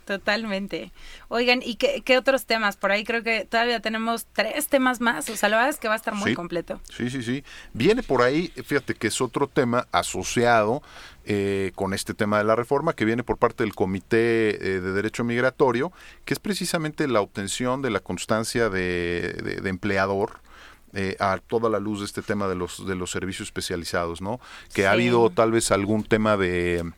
Totalmente. 0.05 0.91
Oigan, 1.29 1.61
¿y 1.63 1.75
qué, 1.75 2.03
qué, 2.05 2.17
otros 2.17 2.45
temas? 2.45 2.77
Por 2.77 2.91
ahí 2.91 3.03
creo 3.03 3.23
que 3.23 3.45
todavía 3.45 3.79
tenemos 3.79 4.27
tres 4.33 4.67
temas 4.67 5.01
más. 5.01 5.27
O 5.29 5.35
sea, 5.35 5.49
la 5.49 5.57
verdad 5.57 5.71
es 5.71 5.79
que 5.79 5.87
va 5.87 5.95
a 5.95 5.97
estar 5.97 6.13
muy 6.13 6.31
sí. 6.31 6.35
completo. 6.35 6.79
Sí, 6.95 7.09
sí, 7.09 7.23
sí. 7.23 7.43
Viene 7.73 8.03
por 8.03 8.21
ahí, 8.21 8.53
fíjate 8.63 8.93
que 8.93 9.07
es 9.07 9.19
otro 9.19 9.47
tema 9.47 9.87
asociado 9.91 10.83
eh, 11.25 11.71
con 11.73 11.95
este 11.95 12.13
tema 12.13 12.37
de 12.37 12.43
la 12.43 12.55
reforma 12.55 12.93
que 12.93 13.03
viene 13.03 13.23
por 13.23 13.37
parte 13.37 13.63
del 13.63 13.73
Comité 13.73 14.49
eh, 14.49 14.79
de 14.79 14.91
Derecho 14.91 15.23
Migratorio, 15.23 15.91
que 16.23 16.35
es 16.35 16.39
precisamente 16.39 17.07
la 17.07 17.21
obtención 17.21 17.81
de 17.81 17.89
la 17.89 17.99
constancia 17.99 18.69
de, 18.69 19.33
de, 19.43 19.55
de 19.55 19.69
empleador. 19.69 20.45
Eh, 20.97 21.17
a 21.19 21.39
toda 21.45 21.69
la 21.69 21.79
luz 21.79 21.99
de 21.99 22.05
este 22.05 22.21
tema 22.21 22.47
de 22.47 22.55
los 22.55 22.87
de 22.87 22.95
los 22.95 23.11
servicios 23.11 23.49
especializados, 23.49 24.21
¿no? 24.21 24.39
Que 24.73 24.83
sí. 24.83 24.85
ha 24.85 24.91
habido 24.91 25.29
tal 25.29 25.51
vez 25.51 25.71
algún 25.71 26.05
tema 26.05 26.37
de 26.37 26.89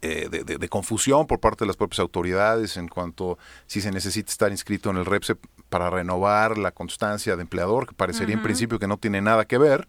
eh, 0.00 0.28
de, 0.30 0.44
de, 0.44 0.58
de, 0.58 0.68
confusión 0.68 1.26
por 1.26 1.40
parte 1.40 1.64
de 1.64 1.66
las 1.66 1.76
propias 1.76 1.98
autoridades 1.98 2.76
en 2.76 2.86
cuanto 2.86 3.36
si 3.66 3.80
se 3.80 3.90
necesita 3.90 4.30
estar 4.30 4.52
inscrito 4.52 4.90
en 4.90 4.96
el 4.96 5.04
REPSE 5.04 5.36
para 5.68 5.90
renovar 5.90 6.56
la 6.56 6.70
constancia 6.70 7.34
de 7.34 7.42
empleador, 7.42 7.86
que 7.88 7.94
parecería 7.94 8.34
uh 8.34 8.38
-huh. 8.38 8.40
en 8.40 8.44
principio 8.44 8.78
que 8.78 8.86
no 8.86 8.96
tiene 8.96 9.20
nada 9.20 9.44
que 9.44 9.58
ver. 9.58 9.88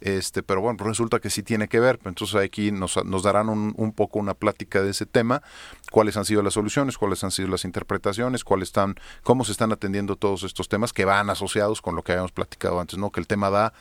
este, 0.00 0.42
pero 0.42 0.60
bueno, 0.60 0.84
resulta 0.84 1.18
que 1.18 1.30
sí 1.30 1.42
tiene 1.42 1.66
que 1.68 1.80
ver. 1.80 1.98
Entonces 2.04 2.36
aquí 2.36 2.70
nos, 2.70 3.02
nos 3.04 3.22
darán 3.22 3.48
un, 3.48 3.74
un, 3.76 3.92
poco 3.92 4.18
una 4.18 4.34
plática 4.34 4.82
de 4.82 4.90
ese 4.90 5.06
tema, 5.06 5.42
cuáles 5.90 6.16
han 6.16 6.24
sido 6.24 6.42
las 6.42 6.54
soluciones, 6.54 6.98
cuáles 6.98 7.24
han 7.24 7.30
sido 7.30 7.48
las 7.48 7.64
interpretaciones, 7.64 8.44
cuáles 8.44 8.68
están, 8.68 8.94
cómo 9.22 9.44
se 9.44 9.52
están 9.52 9.72
atendiendo 9.72 10.16
todos 10.16 10.42
estos 10.44 10.68
temas 10.68 10.92
que 10.92 11.04
van 11.04 11.30
asociados 11.30 11.80
con 11.82 11.96
lo 11.96 12.02
que 12.02 12.12
habíamos 12.12 12.32
platicado 12.32 12.80
antes, 12.80 12.98
¿no? 12.98 13.10
Que 13.10 13.20
el 13.20 13.26
tema 13.26 13.50
da 13.50 13.72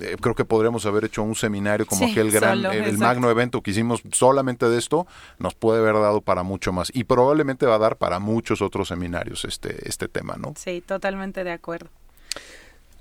eh, 0.00 0.16
creo 0.20 0.34
que 0.34 0.44
podríamos 0.44 0.86
haber 0.86 1.04
hecho 1.04 1.22
un 1.22 1.34
seminario 1.34 1.86
como 1.86 2.06
aquel 2.06 2.30
gran, 2.30 2.64
el, 2.64 2.98
magno 2.98 3.30
evento 3.30 3.60
que 3.62 3.72
hicimos 3.72 4.02
solamente 4.12 4.68
de 4.68 4.78
esto, 4.78 5.06
nos 5.38 5.54
puede 5.54 5.80
haber 5.80 5.94
dado 5.94 6.20
para 6.20 6.42
mucho 6.42 6.72
más 6.72 6.90
y 6.94 7.04
probablemente 7.04 7.66
va 7.66 7.74
a 7.74 7.78
dar 7.78 7.96
para 7.96 8.18
muchos 8.18 8.62
otros 8.62 8.88
seminarios 8.88 9.44
este, 9.44 9.88
este 9.88 10.08
tema, 10.08 10.36
¿no? 10.38 10.54
Sí, 10.56 10.82
totalmente 10.86 11.44
de 11.44 11.52
acuerdo. 11.52 11.88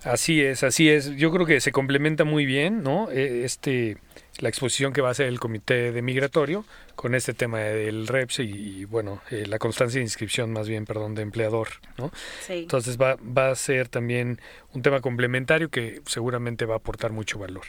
Así 0.04 0.42
es, 0.42 0.64
así 0.64 0.90
es. 0.90 1.16
Yo 1.16 1.32
creo 1.32 1.46
que 1.46 1.62
se 1.62 1.72
complementa 1.72 2.24
muy 2.24 2.46
bien, 2.46 2.82
¿no? 2.82 3.12
E, 3.12 3.46
este, 3.46 3.98
la 4.42 4.50
exposición 4.50 4.92
que 4.92 5.02
va 5.02 5.10
a 5.10 5.12
hacer 5.12 5.28
el 5.28 5.40
Comité 5.40 5.92
de 5.92 6.02
Migratorio 6.02 6.66
con 6.96 7.16
este 7.16 7.34
tema 7.34 7.60
del 7.60 8.08
REPS 8.08 8.40
y, 8.40 8.86
bueno, 8.86 9.22
eh, 9.30 9.46
la 9.48 9.60
constancia 9.60 10.00
de 10.00 10.04
inscripción 10.04 10.52
más 10.52 10.68
bien, 10.68 10.86
perdón, 10.86 11.16
de 11.16 11.22
empleador, 11.22 11.70
¿no? 11.98 12.12
Sí. 12.46 12.54
Entonces 12.54 13.00
va, 13.00 13.16
va 13.16 13.52
a 13.52 13.56
ser 13.56 13.88
también 13.88 14.42
un 14.74 14.82
tema 14.82 15.00
complementario 15.00 15.70
que 15.70 16.02
seguramente 16.08 16.66
va 16.66 16.76
a 16.76 16.78
aportar 16.78 17.12
mucho 17.12 17.40
valor. 17.40 17.64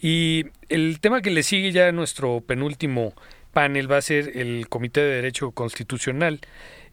Y 0.00 0.46
el 0.70 1.00
tema 1.00 1.20
que 1.20 1.30
le 1.30 1.42
sigue 1.42 1.70
ya 1.70 1.88
a 1.88 1.92
nuestro 1.92 2.40
penúltimo 2.40 3.14
panel 3.52 3.90
va 3.90 3.98
a 3.98 4.02
ser 4.02 4.36
el 4.38 4.68
Comité 4.68 5.00
de 5.00 5.16
Derecho 5.16 5.50
Constitucional. 5.50 6.40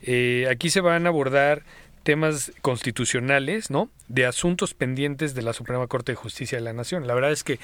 Eh, 0.01 0.47
aquí 0.49 0.69
se 0.69 0.81
van 0.81 1.05
a 1.05 1.09
abordar 1.09 1.63
temas 2.07 2.53
constitucionales, 2.61 3.69
¿no? 3.69 3.89
De 4.07 4.25
asuntos 4.25 4.73
pendientes 4.73 5.35
de 5.35 5.41
la 5.41 5.51
Suprema 5.51 5.87
Corte 5.87 6.13
de 6.13 6.15
Justicia 6.15 6.57
de 6.57 6.63
la 6.63 6.71
Nación. 6.71 7.05
La 7.05 7.13
verdad 7.13 7.33
es 7.33 7.43
que 7.43 7.59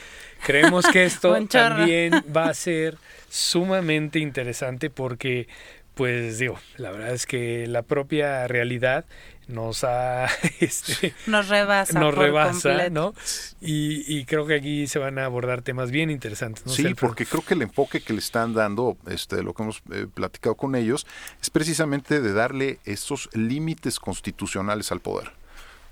creemos 0.46 0.86
que 0.86 1.06
esto 1.06 1.34
también 1.50 2.12
va 2.36 2.50
a 2.50 2.54
ser 2.54 2.98
sumamente 3.30 4.20
interesante 4.20 4.90
porque, 4.90 5.48
pues 5.96 6.40
digo, 6.40 6.60
la 6.76 6.92
verdad 6.92 7.14
es 7.14 7.26
que 7.26 7.68
la 7.68 7.84
propia 7.84 8.46
realidad 8.50 9.06
nos 9.48 9.84
ha 9.84 10.26
este, 10.60 11.14
nos 11.28 11.50
rebasa 11.50 12.00
nos 12.00 12.16
rebasa 12.16 12.90
no 12.90 13.14
y, 13.62 14.04
y, 14.18 14.26
creo 14.26 14.46
que 14.46 14.56
aquí 14.56 14.88
se 14.88 15.00
van 15.00 15.20
a 15.20 15.26
abordar 15.26 15.62
temas 15.62 15.92
bien 15.92 16.10
interesantes 16.10 16.64
sí 16.74 16.94
porque 16.94 17.26
creo 17.26 17.44
que 17.44 17.54
el 17.54 17.62
enfoque 17.62 18.02
que 18.02 18.14
le 18.14 18.20
están 18.20 18.54
dando 18.54 18.98
este 19.08 19.44
lo 19.44 19.54
que 19.54 19.64
hemos 19.64 19.82
eh, 19.92 20.08
platicado 20.14 20.56
con 20.56 20.76
ellos 20.76 21.06
es 21.42 21.50
precisamente 21.50 22.22
de 22.22 22.34
darle 22.34 22.80
esos 22.86 23.30
límites 23.34 24.00
constitucionales 24.00 24.92
al 24.92 25.00
poder 25.00 25.32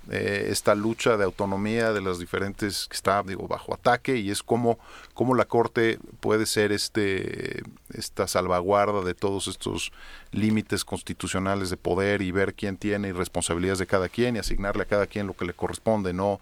eh, 0.10 0.48
esta 0.50 0.74
lucha 0.74 1.15
de 1.15 1.24
autonomía 1.24 1.93
de 1.93 2.01
las 2.01 2.17
diferentes 2.17 2.88
que 2.88 2.96
está 2.96 3.22
digo 3.22 3.48
bajo 3.48 3.74
ataque 3.74 4.17
y 4.17 4.31
es 4.31 4.41
como, 4.41 4.79
como 5.13 5.36
la 5.36 5.46
corte 5.46 6.00
puede 6.20 6.48
ser 6.48 6.72
este 6.72 7.62
esta 7.93 8.27
salvaguarda 8.27 9.01
de 9.01 9.13
todos 9.13 9.48
estos 9.48 9.91
límites 10.31 10.84
constitucionales 10.86 11.70
de 11.70 11.77
poder 11.77 12.24
y 12.24 12.31
ver 12.31 12.55
quién 12.55 12.77
tiene 12.77 13.10
y 13.10 13.12
responsabilidades 13.12 13.79
de 13.79 13.88
cada 13.88 14.10
quien 14.10 14.36
y 14.36 14.39
asignarle 14.39 14.84
a 14.84 14.88
cada 14.88 15.05
quien 15.05 15.27
lo 15.27 15.36
que 15.36 15.46
le 15.46 15.53
corresponde 15.53 16.13
no 16.13 16.39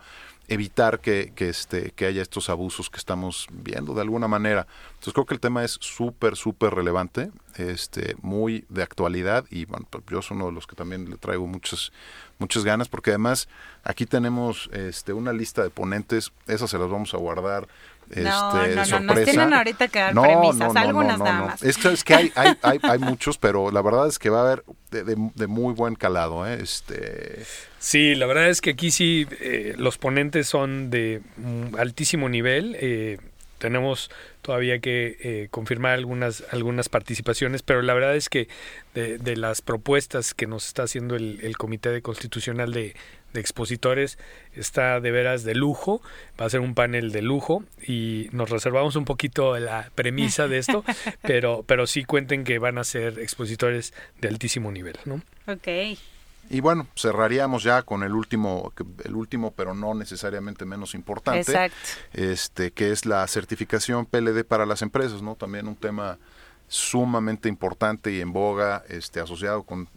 evitar 0.50 1.00
que, 1.00 1.32
que, 1.36 1.48
este, 1.50 1.92
que 1.92 2.06
haya 2.06 2.22
estos 2.22 2.50
abusos 2.50 2.90
que 2.90 2.98
estamos 2.98 3.48
viendo 3.52 3.94
de 3.94 4.02
alguna 4.02 4.28
manera. 4.28 4.66
Entonces 5.00 5.14
creo 5.14 5.26
que 5.26 5.34
el 5.34 5.40
tema 5.40 5.64
es 5.64 5.78
súper, 5.80 6.36
súper 6.36 6.76
relevante, 6.76 7.32
este, 7.56 8.18
muy 8.22 8.66
de 8.68 8.84
actualidad 8.84 9.46
y 9.50 9.64
bueno, 9.64 9.88
pues, 9.90 10.04
yo 10.12 10.22
soy 10.22 10.36
uno 10.36 10.48
de 10.48 10.52
los 10.52 10.68
que 10.68 10.76
también 10.76 11.10
le 11.10 11.16
traigo 11.16 11.48
muchas, 11.48 11.94
muchas 12.38 12.66
ganas 12.66 12.90
porque 12.90 13.12
además 13.12 13.48
aquí 13.86 14.06
tenemos 14.06 14.70
este, 14.74 15.14
una 15.14 15.32
lista 15.32 15.64
de 15.64 15.70
ponentes, 15.70 16.34
esas 16.48 16.70
se 16.70 16.78
las 16.78 16.90
vamos 16.90 17.14
a 17.14 17.18
guardar 17.18 17.70
este, 18.10 18.24
no, 18.24 18.52
no, 18.52 18.86
no, 18.86 19.00
nos 19.02 19.24
tienen 19.24 19.54
ahorita 19.54 19.88
que 19.88 20.00
dar 20.00 20.14
premisas, 20.14 20.76
algunas 20.76 21.20
nada 21.20 21.46
más. 21.46 21.64
Es 21.64 21.78
que, 21.78 21.94
es 21.94 22.04
que 22.04 22.16
hay, 22.16 22.32
hay, 22.36 22.58
hay, 22.64 22.80
hay, 22.82 23.00
muchos, 23.00 23.38
pero 23.38 23.72
la 23.72 23.82
verdad 23.84 24.08
es 24.08 24.18
que 24.18 24.30
va 24.30 24.40
a 24.40 24.46
haber 24.48 24.64
de, 24.90 25.16
de, 25.36 25.48
muy 25.48 25.74
buen 25.76 25.94
calado. 25.96 26.48
¿eh? 26.48 26.58
Este... 26.60 27.46
Sí, 27.78 28.16
la 28.16 28.26
verdad 28.26 28.50
es 28.50 28.62
que 28.62 28.72
aquí 28.72 28.90
sí 28.90 29.28
eh, 29.40 29.76
los 29.78 30.00
ponentes 30.00 30.48
son 30.48 30.90
de 30.90 31.22
altísimo 31.78 32.30
nivel. 32.30 32.76
Eh, 32.80 33.20
tenemos 33.60 34.10
todavía 34.42 34.80
que 34.80 35.18
eh, 35.22 35.48
confirmar 35.52 35.94
algunas, 35.94 36.44
algunas 36.52 36.90
participaciones, 36.90 37.62
pero 37.62 37.82
la 37.82 37.94
verdad 37.94 38.16
es 38.16 38.30
que 38.30 38.48
de, 38.96 39.18
de 39.18 39.38
las 39.38 39.62
propuestas 39.62 40.34
que 40.34 40.48
nos 40.48 40.66
está 40.66 40.84
haciendo 40.84 41.16
el, 41.16 41.40
el 41.44 41.58
Comité 41.58 41.90
de 41.90 42.02
Constitucional 42.02 42.74
de, 42.74 42.96
de 43.34 43.40
expositores 43.40 44.18
está 44.54 45.00
de 45.00 45.12
veras 45.12 45.44
de 45.44 45.56
lujo, 45.56 46.02
va 46.40 46.46
a 46.46 46.50
ser 46.50 46.62
un 46.62 46.74
panel 46.74 47.12
de 47.12 47.22
lujo 47.22 47.64
y 47.86 48.28
nos 48.32 48.50
reservamos 48.50 48.96
un 48.96 49.06
poquito 49.06 49.58
la 49.60 49.92
premisa 49.96 50.48
de 50.48 50.58
esto, 50.58 50.84
pero, 51.22 51.64
pero 51.68 51.88
sí 51.88 52.04
cuenten 52.04 52.44
que 52.44 52.60
van 52.60 52.78
a 52.78 52.84
ser 52.84 53.20
expositores 53.20 53.94
de 54.20 54.28
altísimo 54.28 54.72
nivel, 54.72 54.96
¿no? 55.06 55.22
Ok. 55.48 55.68
Y 56.50 56.62
bueno, 56.62 56.88
cerraríamos 56.96 57.64
ya 57.64 57.84
con 57.84 58.04
el 58.04 58.14
último, 58.14 58.74
el 59.04 59.16
último, 59.16 59.52
pero 59.52 59.74
no 59.74 59.94
necesariamente 59.94 60.66
menos 60.66 60.96
importante, 60.96 61.52
Exacto. 61.52 61.78
este, 62.14 62.72
que 62.72 62.92
es 62.92 63.06
la 63.06 63.28
certificación 63.28 64.06
PLD 64.06 64.44
para 64.44 64.66
las 64.66 64.82
empresas, 64.82 65.22
¿no? 65.22 65.36
También 65.36 65.68
un 65.68 65.76
tema 65.76 66.18
sumamente 66.70 67.50
importante 67.50 68.12
y 68.12 68.22
en 68.22 68.32
boga, 68.32 68.84
este, 68.90 69.20
asociado 69.20 69.64
con, 69.64 69.90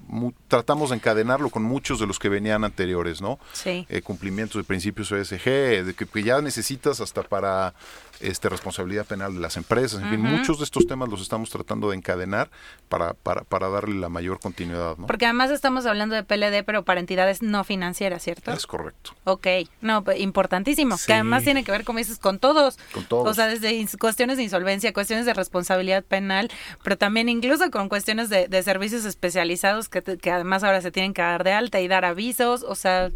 tratamos 0.48 0.88
de 0.88 0.96
encadenarlo 0.96 1.50
con 1.50 1.62
muchos 1.62 2.00
de 2.00 2.06
los 2.06 2.18
que 2.18 2.30
venían 2.30 2.64
anteriores, 2.64 3.20
¿no? 3.20 3.38
Sí. 3.52 3.86
Eh, 3.90 4.00
cumplimientos 4.00 4.56
de 4.56 4.64
principios 4.64 5.12
ESG, 5.12 5.84
de 5.84 5.94
que, 5.94 6.06
que, 6.06 6.22
ya 6.22 6.40
necesitas 6.40 7.00
hasta 7.00 7.22
para 7.22 7.74
este, 8.22 8.48
responsabilidad 8.48 9.06
penal 9.06 9.34
de 9.34 9.40
las 9.40 9.56
empresas, 9.56 10.00
en 10.02 10.10
fin, 10.10 10.20
muchos 10.20 10.58
de 10.58 10.64
estos 10.64 10.86
temas 10.86 11.08
los 11.08 11.20
estamos 11.20 11.50
tratando 11.50 11.90
de 11.90 11.96
encadenar 11.96 12.50
para, 12.88 13.14
para, 13.14 13.42
para 13.42 13.68
darle 13.68 13.96
la 13.96 14.08
mayor 14.08 14.40
continuidad, 14.40 14.96
¿no? 14.96 15.06
Porque 15.06 15.26
además 15.26 15.50
estamos 15.50 15.86
hablando 15.86 16.14
de 16.14 16.24
PLD, 16.24 16.64
pero 16.64 16.84
para 16.84 17.00
entidades 17.00 17.42
no 17.42 17.64
financieras, 17.64 18.22
¿cierto? 18.22 18.52
Es 18.52 18.66
correcto. 18.66 19.12
Ok, 19.24 19.46
no, 19.80 20.04
pues, 20.04 20.20
importantísimo, 20.20 20.96
sí. 20.96 21.06
que 21.06 21.14
además 21.14 21.44
tiene 21.44 21.64
que 21.64 21.72
ver, 21.72 21.84
como 21.84 21.98
dices, 21.98 22.18
con 22.18 22.38
todos. 22.38 22.78
Con 22.92 23.04
todos. 23.04 23.28
O 23.28 23.34
sea, 23.34 23.46
desde 23.46 23.86
cuestiones 23.98 24.36
de 24.36 24.44
insolvencia, 24.44 24.92
cuestiones 24.92 25.26
de 25.26 25.34
responsabilidad 25.34 26.04
penal, 26.04 26.50
pero 26.82 26.96
también 26.96 27.28
incluso 27.28 27.70
con 27.70 27.88
cuestiones 27.88 28.28
de, 28.28 28.48
de 28.48 28.62
servicios 28.62 29.04
especializados 29.04 29.88
que, 29.88 30.02
que 30.02 30.30
además 30.30 30.64
ahora 30.64 30.80
se 30.80 30.90
tienen 30.90 31.14
que 31.14 31.22
dar 31.22 31.44
de 31.44 31.52
alta 31.52 31.80
y 31.80 31.88
dar 31.88 32.04
avisos, 32.04 32.62
o 32.62 32.74
sea... 32.74 33.10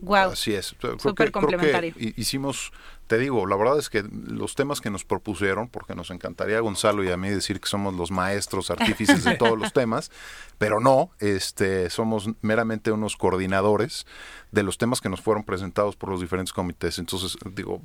Wow. 0.00 0.32
Así 0.32 0.54
es. 0.54 0.74
Creo 0.78 0.98
Súper 0.98 1.26
que, 1.26 1.32
complementario. 1.32 1.92
Creo 1.94 2.14
que 2.14 2.20
hicimos, 2.20 2.72
te 3.06 3.18
digo, 3.18 3.46
la 3.46 3.56
verdad 3.56 3.78
es 3.78 3.90
que 3.90 4.02
los 4.02 4.54
temas 4.54 4.80
que 4.80 4.90
nos 4.90 5.04
propusieron, 5.04 5.68
porque 5.68 5.94
nos 5.94 6.10
encantaría 6.10 6.56
a 6.56 6.60
Gonzalo 6.60 7.04
y 7.04 7.10
a 7.10 7.16
mí 7.16 7.28
decir 7.28 7.60
que 7.60 7.68
somos 7.68 7.94
los 7.94 8.10
maestros, 8.10 8.70
artífices 8.70 9.24
de 9.24 9.36
todos 9.36 9.58
los 9.58 9.72
temas, 9.74 10.10
pero 10.58 10.80
no, 10.80 11.10
este, 11.18 11.90
somos 11.90 12.30
meramente 12.40 12.92
unos 12.92 13.16
coordinadores 13.16 14.06
de 14.52 14.62
los 14.62 14.78
temas 14.78 15.00
que 15.00 15.08
nos 15.08 15.20
fueron 15.20 15.44
presentados 15.44 15.96
por 15.96 16.08
los 16.08 16.20
diferentes 16.20 16.52
comités. 16.52 16.98
Entonces, 16.98 17.36
digo, 17.54 17.82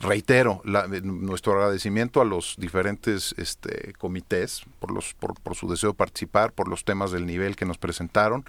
reitero 0.00 0.60
la, 0.64 0.86
nuestro 0.86 1.54
agradecimiento 1.54 2.20
a 2.20 2.24
los 2.24 2.54
diferentes 2.58 3.34
este, 3.38 3.94
comités 3.94 4.62
por, 4.78 4.92
los, 4.92 5.14
por, 5.14 5.34
por 5.40 5.56
su 5.56 5.68
deseo 5.68 5.90
de 5.90 5.96
participar, 5.96 6.52
por 6.52 6.68
los 6.68 6.84
temas 6.84 7.12
del 7.12 7.26
nivel 7.26 7.56
que 7.56 7.64
nos 7.64 7.78
presentaron. 7.78 8.44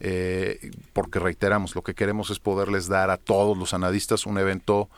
Eh, 0.00 0.70
porque 0.92 1.18
reiteramos, 1.18 1.74
lo 1.74 1.82
que 1.82 1.94
queremos 1.94 2.30
es 2.30 2.38
poderles 2.38 2.88
dar 2.88 3.10
a 3.10 3.18
todos 3.18 3.56
los 3.56 3.74
analistas 3.74 4.26
un 4.26 4.38
evento 4.38 4.88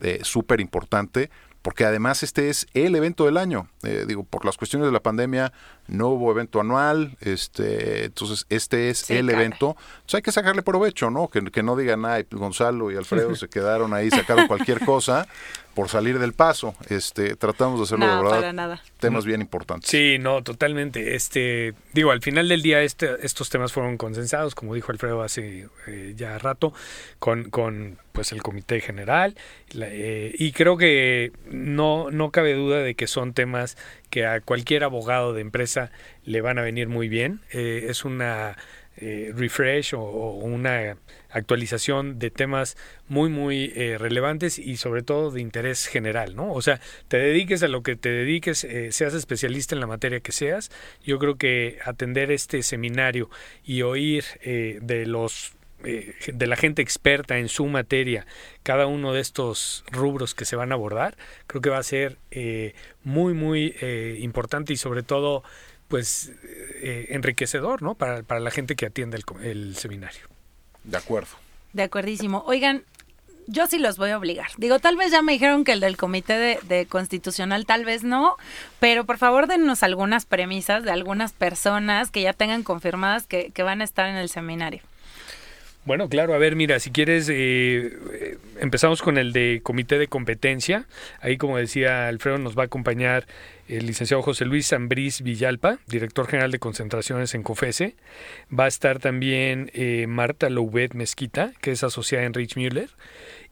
eh, 0.00 0.20
súper 0.22 0.60
importante, 0.60 1.30
porque 1.60 1.84
además 1.84 2.22
este 2.22 2.50
es 2.50 2.66
el 2.74 2.94
evento 2.94 3.24
del 3.24 3.36
año. 3.36 3.68
Eh, 3.82 4.04
digo, 4.06 4.22
por 4.22 4.44
las 4.44 4.56
cuestiones 4.56 4.86
de 4.86 4.92
la 4.92 5.00
pandemia 5.00 5.52
no 5.86 6.08
hubo 6.08 6.30
evento 6.30 6.60
anual, 6.60 7.16
este, 7.20 8.06
entonces 8.06 8.46
este 8.48 8.90
es 8.90 8.98
sí, 8.98 9.14
el 9.14 9.26
cara. 9.26 9.38
evento. 9.38 9.76
Entonces 9.78 10.14
hay 10.14 10.22
que 10.22 10.32
sacarle 10.32 10.62
provecho, 10.62 11.10
¿no? 11.10 11.28
Que, 11.28 11.42
que 11.42 11.62
no 11.62 11.76
digan, 11.76 12.04
ay, 12.04 12.26
Gonzalo 12.30 12.90
y 12.90 12.96
Alfredo 12.96 13.34
se 13.36 13.48
quedaron 13.48 13.92
ahí, 13.92 14.10
sacaron 14.10 14.46
cualquier 14.46 14.84
cosa 14.84 15.26
por 15.74 15.88
salir 15.88 16.18
del 16.18 16.32
paso. 16.32 16.74
Este, 16.88 17.36
tratamos 17.36 17.78
de 17.80 17.84
hacerlo 17.84 18.06
no, 18.06 18.16
de 18.16 18.22
verdad. 18.22 18.36
Para 18.36 18.52
nada. 18.52 18.82
Temas 18.98 19.24
bien 19.24 19.40
importantes. 19.40 19.90
Sí, 19.90 20.16
no, 20.18 20.42
totalmente. 20.42 21.16
Este, 21.16 21.74
digo, 21.92 22.12
al 22.12 22.22
final 22.22 22.48
del 22.48 22.62
día 22.62 22.80
este, 22.82 23.10
estos 23.22 23.50
temas 23.50 23.72
fueron 23.72 23.96
consensados, 23.96 24.54
como 24.54 24.74
dijo 24.74 24.92
Alfredo 24.92 25.22
hace 25.22 25.68
eh, 25.86 26.14
ya 26.16 26.38
rato, 26.38 26.72
con, 27.18 27.50
con 27.50 27.98
pues 28.12 28.30
el 28.30 28.42
comité 28.42 28.80
general 28.80 29.34
la, 29.72 29.88
eh, 29.90 30.32
y 30.38 30.52
creo 30.52 30.76
que 30.76 31.32
no 31.50 32.12
no 32.12 32.30
cabe 32.30 32.54
duda 32.54 32.78
de 32.78 32.94
que 32.94 33.08
son 33.08 33.34
temas 33.34 33.76
que 34.14 34.26
a 34.26 34.40
cualquier 34.40 34.84
abogado 34.84 35.32
de 35.32 35.40
empresa 35.40 35.90
le 36.24 36.40
van 36.40 36.56
a 36.60 36.62
venir 36.62 36.88
muy 36.88 37.08
bien. 37.08 37.40
Eh, 37.52 37.86
es 37.88 38.04
una 38.04 38.56
eh, 38.96 39.32
refresh 39.34 39.94
o, 39.94 40.04
una 40.34 40.96
actualización 41.30 42.20
de 42.20 42.30
temas 42.30 42.76
muy 43.08 43.28
muy 43.28 43.72
eh, 43.74 43.98
relevantes 43.98 44.60
y 44.60 44.76
sobre 44.76 45.02
todo 45.02 45.32
de 45.32 45.40
interés 45.40 45.88
general, 45.88 46.36
¿no? 46.36 46.52
O 46.52 46.62
sea, 46.62 46.80
te 47.08 47.16
dediques 47.16 47.64
a 47.64 47.68
lo 47.68 47.82
que 47.82 47.96
te 47.96 48.08
dediques, 48.08 48.62
eh, 48.62 48.92
seas 48.92 49.14
especialista 49.14 49.74
en 49.74 49.80
la 49.80 49.88
materia 49.88 50.20
que 50.20 50.30
seas, 50.30 50.70
yo 51.04 51.18
creo 51.18 51.34
que 51.34 51.78
atender 51.84 52.30
este 52.30 52.62
seminario 52.62 53.30
y 53.64 53.82
oír 53.82 54.22
eh, 54.42 54.78
de 54.80 55.06
los 55.06 55.54
eh, 55.84 56.14
de 56.26 56.46
la 56.46 56.56
gente 56.56 56.82
experta 56.82 57.38
en 57.38 57.48
su 57.48 57.66
materia 57.66 58.26
cada 58.62 58.86
uno 58.86 59.12
de 59.12 59.20
estos 59.20 59.84
rubros 59.90 60.34
que 60.34 60.44
se 60.44 60.56
van 60.56 60.72
a 60.72 60.74
abordar, 60.74 61.16
creo 61.46 61.62
que 61.62 61.70
va 61.70 61.78
a 61.78 61.82
ser 61.82 62.18
eh, 62.30 62.74
muy, 63.02 63.34
muy 63.34 63.74
eh, 63.80 64.18
importante 64.20 64.72
y 64.72 64.76
sobre 64.76 65.02
todo 65.02 65.42
pues 65.88 66.32
enriquecedor 66.82 67.82
¿no? 67.82 67.94
para, 67.94 68.22
para, 68.22 68.40
la 68.40 68.50
gente 68.50 68.74
que 68.74 68.86
atiende 68.86 69.18
el, 69.18 69.24
el 69.46 69.76
seminario. 69.76 70.26
De 70.82 70.96
acuerdo. 70.96 71.36
De 71.72 71.82
acuerdísimo. 71.82 72.42
Oigan, 72.46 72.84
yo 73.46 73.66
sí 73.66 73.78
los 73.78 73.98
voy 73.98 74.10
a 74.10 74.18
obligar. 74.18 74.48
Digo, 74.56 74.78
tal 74.78 74.96
vez 74.96 75.10
ya 75.10 75.22
me 75.22 75.32
dijeron 75.32 75.64
que 75.64 75.72
el 75.72 75.80
del 75.80 75.96
comité 75.96 76.58
de, 76.62 76.86
constitucional 76.86 77.66
tal 77.66 77.84
vez 77.84 78.04
no, 78.04 78.36
pero 78.80 79.04
por 79.04 79.18
favor 79.18 79.46
denos 79.46 79.82
algunas 79.82 80.24
premisas 80.24 80.84
de 80.84 80.90
algunas 80.90 81.32
personas 81.32 82.10
que 82.10 82.22
ya 82.22 82.32
tengan 82.32 82.62
confirmadas 82.62 83.26
que, 83.26 83.52
van 83.64 83.80
a 83.80 83.84
estar 83.84 84.08
en 84.08 84.16
el 84.16 84.28
seminario. 84.28 84.82
Bueno, 85.86 86.08
claro, 86.08 86.32
a 86.32 86.38
ver, 86.38 86.56
mira, 86.56 86.80
si 86.80 86.90
quieres, 86.90 87.28
eh, 87.28 87.34
eh, 87.34 88.38
empezamos 88.58 89.02
con 89.02 89.18
el 89.18 89.34
de 89.34 89.60
comité 89.62 89.98
de 89.98 90.08
competencia. 90.08 90.86
Ahí, 91.20 91.36
como 91.36 91.58
decía 91.58 92.08
Alfredo, 92.08 92.38
nos 92.38 92.56
va 92.56 92.62
a 92.62 92.66
acompañar 92.66 93.26
el 93.68 93.86
licenciado 93.86 94.22
José 94.22 94.46
Luis 94.46 94.66
Zambriz 94.68 95.20
Villalpa, 95.20 95.78
director 95.86 96.26
general 96.26 96.50
de 96.52 96.58
concentraciones 96.58 97.34
en 97.34 97.42
COFESE. 97.42 97.96
Va 98.58 98.64
a 98.64 98.68
estar 98.68 98.98
también 98.98 99.70
eh, 99.74 100.06
Marta 100.08 100.48
Loubet 100.48 100.94
Mezquita, 100.94 101.52
que 101.60 101.72
es 101.72 101.84
asociada 101.84 102.24
en 102.24 102.32
Rich 102.32 102.56
Müller 102.56 102.88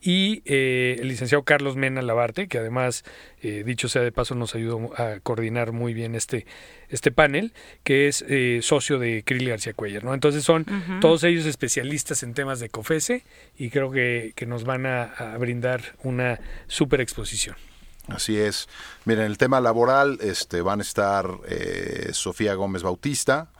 y 0.02 0.42
eh, 0.47 0.97
el 0.99 1.06
licenciado 1.06 1.44
Carlos 1.44 1.76
Mena 1.76 2.02
Labarte, 2.02 2.49
que 2.49 2.59
además, 2.59 3.04
eh, 3.40 3.62
dicho 3.64 3.88
sea 3.88 4.02
de 4.02 4.11
paso, 4.11 4.35
nos 4.35 4.56
ayudó 4.56 4.90
a 5.00 5.21
coordinar 5.21 5.71
muy 5.71 5.94
bien 5.94 6.16
este, 6.16 6.44
este 6.88 7.12
panel, 7.12 7.54
que 7.85 8.09
es 8.09 8.25
eh, 8.28 8.59
socio 8.62 8.99
de 8.99 9.23
Krill 9.25 9.49
García 9.49 9.75
Cuellar. 9.75 10.02
¿no? 10.02 10.12
Entonces 10.12 10.42
son 10.42 10.66
todos 11.00 11.23
ellos 11.23 11.47
especialistas 11.47 12.25
en 12.25 12.35
temas 12.35 12.59
de 12.59 12.68
COFESE 12.68 13.25
y 13.56 13.71
creo 13.71 13.92
que, 13.92 14.35
nos 14.44 14.64
van 14.64 14.87
a, 14.87 15.37
brindar 15.38 15.94
una 16.02 16.40
super 16.66 17.00
exposición. 17.00 17.54
Así 18.09 18.37
es. 18.37 18.68
Miren, 19.04 19.26
el 19.26 19.38
tema 19.38 19.61
laboral 19.61 20.18
este, 20.21 20.62
van 20.62 20.80
a 20.80 20.82
estar 20.82 21.26
Sofía 22.11 22.54
Gómez 22.54 22.82
Bautista, 22.82 23.52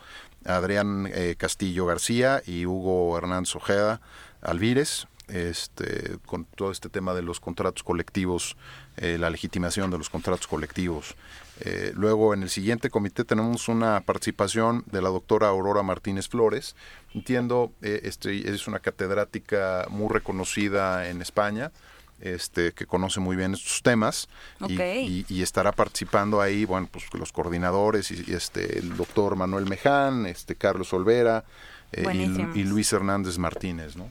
Adrián 0.45 1.09
Castillo 1.39 1.87
García 1.87 2.43
y 2.45 2.67
Hugo 2.67 3.17
Hernández 3.17 3.55
Ojeda 3.55 4.01
Alvírez 4.43 5.07
este, 5.33 6.19
con 6.27 6.45
todo 6.45 6.71
este 6.71 6.89
tema 6.89 7.15
de 7.15 7.23
los 7.23 7.41
contratos 7.41 7.83
colectivos, 7.83 8.57
eh, 8.99 9.17
la 9.19 9.31
legitimación 9.31 9.91
de 9.91 9.99
los 9.99 10.11
contratos 10.11 10.47
colectivos. 10.47 11.17
Eh, 11.61 11.93
luego, 11.95 12.35
en 12.35 12.43
el 12.43 12.51
siguiente 12.51 12.91
comité 12.91 13.25
tenemos 13.25 13.69
una 13.69 14.03
participación 14.03 14.85
de 14.87 15.01
la 15.01 15.09
doctora 15.09 15.49
Aurora 15.49 15.83
Martínez 15.83 16.29
Flores. 16.29 16.77
Entiendo, 17.15 17.73
eh, 17.81 18.01
este, 18.05 18.51
es 18.51 18.69
una 18.69 18.81
catedrática 18.81 19.87
muy 19.89 20.09
reconocida 20.11 21.09
en 21.09 21.23
España. 21.23 21.73
Este, 22.21 22.71
que 22.71 22.87
conoce 22.87 23.19
muy 23.19 23.35
bien 23.35 23.55
estos 23.55 23.83
temas 23.83 24.29
y, 24.69 25.43
estará 25.43 25.73
participando 25.73 26.41
ahí, 26.41 26.65
bueno, 26.65 26.89
pues 26.89 27.13
los 27.15 27.33
coordinadores 27.33 28.13
y, 28.13 28.33
este, 28.33 28.79
el 28.79 28.97
doctor 28.97 29.35
Manuel 29.35 29.67
Meján, 29.67 30.27
este, 30.27 30.55
Carlos 30.55 30.93
Olvera 30.93 31.45
y, 31.91 32.63
Luis 32.63 32.93
Hernández 32.93 33.39
Martínez, 33.39 33.97
¿no? 33.97 34.09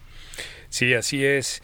Sí, 0.71 0.93
así 0.93 1.23
es. 1.25 1.61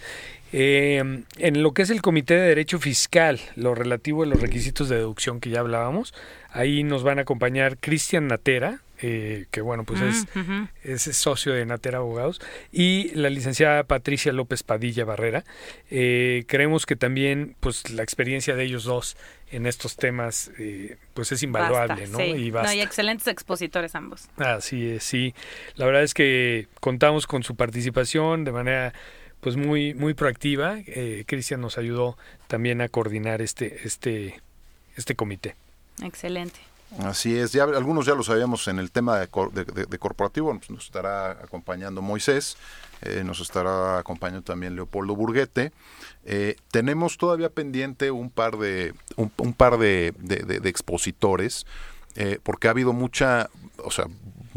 Eh, 0.52 1.24
en 1.38 1.64
lo 1.64 1.74
que 1.74 1.82
es 1.82 1.90
el 1.90 2.02
Comité 2.02 2.36
de 2.36 2.50
Derecho 2.50 2.78
Fiscal, 2.78 3.40
lo 3.56 3.74
relativo 3.74 4.24
a 4.24 4.26
los 4.26 4.42
requisitos 4.42 4.90
de 4.90 4.98
deducción 4.98 5.40
que 5.40 5.50
ya 5.50 5.62
hablábamos, 5.62 6.14
ahí 6.52 6.84
nos 6.84 7.04
van 7.04 7.18
a 7.18 7.22
acompañar 7.22 7.78
Cristian 7.78 8.28
Natera, 8.28 8.82
eh, 9.02 9.46
que 9.52 9.62
bueno, 9.62 9.84
pues 9.84 10.02
es, 10.02 10.26
mm, 10.36 10.64
es, 10.84 11.02
socio 11.16 11.54
de 11.54 11.66
Natera 11.66 12.00
Abogados, 12.00 12.42
y 12.72 13.10
la 13.16 13.30
licenciada 13.30 13.84
Patricia 13.84 14.32
López 14.34 14.64
Padilla 14.64 15.06
Barrera. 15.06 15.44
Eh, 15.90 16.46
creemos 16.48 16.86
que 16.86 16.96
también 16.96 17.56
pues 17.60 17.90
la 17.90 18.04
experiencia 18.04 18.56
de 18.56 18.64
ellos 18.64 18.84
dos 18.84 19.18
en 19.50 19.66
estos 19.66 19.96
temas 19.96 20.52
pues 21.14 21.32
es 21.32 21.42
invaluable, 21.42 22.08
¿no? 22.08 22.22
Y, 22.22 22.52
no, 22.52 22.74
y 22.74 22.82
excelentes 22.82 23.28
expositores 23.28 23.96
ambos. 23.96 24.28
Así 24.36 24.90
es, 24.90 25.04
sí. 25.04 25.34
La 25.76 25.86
verdad 25.86 26.04
es 26.04 26.14
que 26.14 26.68
contamos 26.82 27.28
con 27.28 27.44
su 27.44 27.56
participación 27.56 28.44
de 28.44 28.52
manera 28.52 28.94
pues 29.40 29.56
muy 29.56 29.94
muy 29.94 30.14
proactiva. 30.14 30.80
Eh, 30.86 31.24
Cristian 31.28 31.62
nos 31.62 31.78
ayudó 31.78 32.18
también 32.48 32.82
a 32.82 32.90
coordinar 32.90 33.42
este 33.42 33.88
este 33.88 34.42
este 34.96 35.16
comité. 35.16 35.56
Excelente. 36.04 36.60
Así 37.00 37.38
es, 37.38 37.52
ya 37.52 37.64
algunos 37.64 38.06
ya 38.06 38.16
lo 38.16 38.24
sabíamos 38.24 38.68
en 38.68 38.80
el 38.80 38.92
tema 38.92 39.20
de, 39.20 39.28
corporativo, 39.28 40.58
nos 40.70 40.86
estará 40.86 41.32
acompañando 41.32 42.02
Moisés, 42.02 42.58
eh, 43.02 43.24
nos 43.26 43.42
estará 43.42 44.00
acompañando 44.00 44.44
también 44.44 44.76
Leopoldo 44.76 45.16
Burguete. 45.16 45.74
Eh, 46.24 46.56
tenemos 46.72 47.18
todavía 47.18 47.50
pendiente 47.50 48.10
un 48.10 48.30
par 48.30 48.58
de 48.58 48.94
un, 49.18 49.54
par 49.54 49.78
de, 49.78 50.14
expositores, 50.64 51.66
porque 52.44 52.68
ha 52.68 52.72
habido 52.72 52.94
mucha, 52.94 53.50
o 53.84 53.92
sea, 53.92 54.06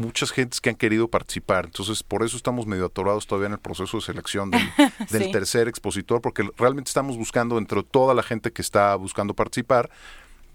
muchas 0.01 0.31
gentes 0.31 0.59
que 0.59 0.69
han 0.69 0.75
querido 0.75 1.07
participar. 1.07 1.65
Entonces, 1.65 2.03
por 2.03 2.23
eso 2.23 2.35
estamos 2.35 2.65
medio 2.65 2.85
atorados 2.85 3.27
todavía 3.27 3.47
en 3.47 3.53
el 3.53 3.59
proceso 3.59 3.97
de 3.97 4.03
selección 4.03 4.51
del, 4.51 4.61
tercer 5.31 5.67
expositor, 5.67 6.21
porque 6.21 6.49
realmente 6.57 6.89
estamos 6.89 7.17
buscando 7.17 7.57
entre 7.57 7.83
toda 7.83 8.13
la 8.13 8.23
gente 8.23 8.51
que 8.51 8.61
está 8.61 8.95
buscando 8.95 9.33
participar, 9.33 9.89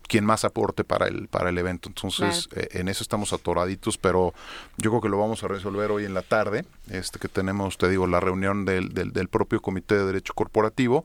quien 0.07 0.25
más 0.25 0.45
aporte 0.45 0.85
para 0.85 1.07
el 1.07 1.29
para 1.29 1.51
el 1.51 1.59
evento. 1.59 1.89
Entonces, 1.89 2.49
eh, 2.55 2.69
en 2.73 2.89
eso 2.89 3.03
estamos 3.03 3.33
atoraditos, 3.33 3.99
pero 3.99 4.35
yo 4.77 4.91
creo 4.91 5.01
que 5.01 5.09
lo 5.09 5.19
vamos 5.19 5.43
a 5.45 5.49
resolver 5.49 5.91
hoy 5.91 6.05
en 6.05 6.15
la 6.15 6.23
tarde, 6.23 6.65
este 6.91 7.19
que 7.19 7.29
tenemos, 7.29 7.79
te 7.79 7.89
digo, 7.89 8.07
la 8.07 8.21
reunión 8.21 8.65
del, 8.65 8.91
del, 8.91 9.13
del 9.13 9.29
propio 9.29 9.61
Comité 9.61 9.97
de 9.97 10.07
Derecho 10.07 10.35
Corporativo 10.35 11.05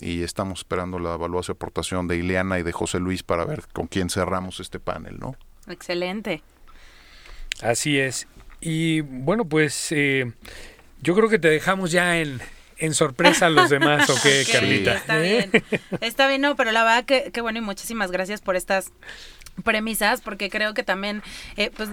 y 0.00 0.22
estamos 0.22 0.60
esperando 0.60 0.98
la 0.98 1.14
evaluación 1.14 1.54
y 1.54 1.56
aportación 1.56 2.08
de 2.08 2.16
Ileana 2.16 2.58
y 2.58 2.62
de 2.62 2.72
José 2.72 3.00
Luis 3.00 3.22
para 3.22 3.44
ver 3.44 3.62
con 3.72 3.86
quién 3.86 4.10
cerramos 4.10 4.60
este 4.60 4.78
panel, 4.78 5.18
¿no? 5.18 5.36
Excelente. 5.68 6.42
Así 7.62 7.98
es. 7.98 8.26
Y 8.60 9.00
bueno, 9.02 9.44
pues 9.44 9.92
eh, 9.92 10.32
yo 11.00 11.14
creo 11.14 11.28
que 11.28 11.38
te 11.38 11.48
dejamos 11.48 11.90
ya 11.90 12.18
en, 12.18 12.40
en 12.78 12.94
sorpresa 12.94 13.46
a 13.46 13.50
los 13.50 13.70
demás, 13.70 14.08
¿o 14.10 14.14
qué, 14.22 14.46
Carlita? 14.52 14.94
está 14.94 15.18
bien. 15.18 15.50
Está 16.00 16.28
bien, 16.28 16.40
no, 16.40 16.56
pero 16.56 16.72
la 16.72 16.82
verdad 16.84 17.04
que, 17.04 17.30
que 17.32 17.40
bueno 17.40 17.58
y 17.58 17.62
muchísimas 17.62 18.10
gracias 18.10 18.40
por 18.40 18.56
estas 18.56 18.92
premisas 19.64 20.20
porque 20.20 20.50
creo 20.50 20.74
que 20.74 20.82
también 20.82 21.22
eh, 21.56 21.70
pues 21.76 21.90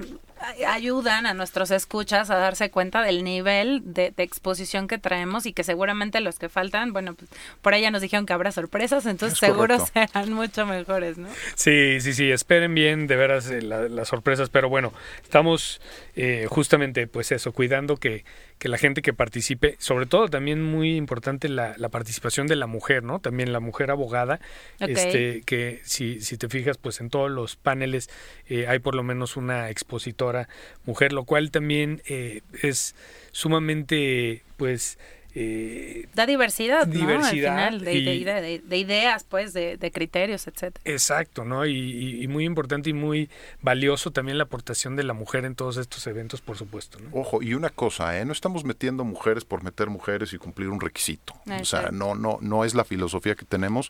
ayudan 0.68 1.26
a 1.26 1.34
nuestros 1.34 1.72
escuchas 1.72 2.30
a 2.30 2.36
darse 2.36 2.70
cuenta 2.70 3.02
del 3.02 3.24
nivel 3.24 3.82
de, 3.94 4.14
exposición 4.18 4.88
que 4.88 4.98
traemos 4.98 5.46
y 5.46 5.54
que 5.54 5.64
seguramente 5.64 6.20
los 6.20 6.40
que 6.40 6.50
faltan, 6.50 6.94
bueno, 6.94 7.14
pues 7.14 7.30
por 7.62 7.74
ahí 7.74 7.82
ya 7.82 7.92
nos 7.92 8.02
dijeron 8.02 8.26
que 8.26 8.34
habrá 8.34 8.52
sorpresas, 8.52 9.06
entonces 9.06 9.40
seguro 9.40 9.78
serán 9.94 10.34
mucho 10.34 10.66
mejores, 10.66 11.18
¿no? 11.18 11.28
Sí, 11.56 12.00
sí, 12.02 12.14
sí, 12.14 12.32
esperen 12.32 12.74
bien 12.74 13.08
de 13.08 13.16
veras 13.16 13.50
eh, 13.50 13.62
las 13.62 14.08
sorpresas, 14.08 14.50
pero 14.50 14.68
bueno, 14.68 14.94
estamos 15.24 15.82
eh, 16.16 16.48
justamente 16.50 17.08
pues 17.08 17.32
eso, 17.32 17.52
cuidando 17.52 17.98
que, 17.98 18.26
que 18.58 18.68
la 18.68 18.78
gente 18.78 19.02
que 19.02 19.14
participe, 19.14 19.76
sobre 19.80 20.06
todo 20.06 20.28
también 20.28 20.62
muy 20.64 20.96
importante 20.96 21.50
la, 21.50 21.76
la 21.78 21.90
participación 21.90 22.48
de 22.48 22.56
la 22.56 22.68
mujer, 22.68 23.04
¿no? 23.04 23.20
También 23.20 23.54
la 23.54 23.60
mujer 23.60 23.92
abogada, 23.92 24.40
este, 24.80 25.44
que 25.46 25.82
si, 25.84 26.22
si 26.22 26.38
te 26.38 26.50
fijas, 26.50 26.78
pues 26.78 27.00
en 27.00 27.10
todos 27.10 27.32
los 27.32 27.55
paneles 27.58 28.10
eh, 28.48 28.68
hay 28.68 28.80
por 28.80 28.96
lo 28.96 29.04
menos 29.04 29.38
una 29.38 29.70
expositora 29.70 30.48
mujer, 30.86 31.14
lo 31.14 31.24
cual 31.26 31.52
también 31.52 32.02
eh, 32.08 32.42
es 32.62 32.96
sumamente, 33.32 34.44
pues, 34.58 34.98
eh, 35.38 36.08
da 36.14 36.26
diversidad, 36.26 36.88
diversidad 36.88 37.56
¿no? 37.58 37.64
Al 37.64 37.80
final, 37.82 37.84
de, 37.84 38.78
ideas, 38.78 39.26
pues, 39.26 39.52
de, 39.52 39.92
criterios, 39.94 40.48
etcétera. 40.48 40.82
Exacto, 40.86 41.44
¿no? 41.44 41.66
Y, 41.66 42.26
muy 42.30 42.46
importante 42.46 42.90
y 42.90 42.94
muy 42.94 43.30
valioso 43.62 44.12
también 44.12 44.38
la 44.38 44.46
aportación 44.46 44.96
de 44.96 45.04
la 45.04 45.14
mujer 45.14 45.44
en 45.44 45.56
todos 45.56 45.76
estos 45.76 46.08
eventos, 46.08 46.40
por 46.40 46.58
supuesto. 46.58 47.00
¿no? 47.00 47.10
Ojo, 47.12 47.42
y 47.42 47.54
una 47.54 47.70
cosa, 47.70 48.18
¿eh? 48.18 48.24
No 48.24 48.32
estamos 48.32 48.64
metiendo 48.64 49.04
mujeres 49.04 49.44
por 49.44 49.62
meter 49.62 49.90
mujeres 49.90 50.32
y 50.32 50.38
cumplir 50.38 50.70
un 50.70 50.80
requisito. 50.80 51.34
O 51.60 51.66
sea, 51.66 51.90
no, 51.92 52.16
no, 52.16 52.38
no 52.40 52.64
es 52.64 52.74
la 52.74 52.86
filosofía 52.86 53.36
que 53.36 53.44
tenemos 53.44 53.90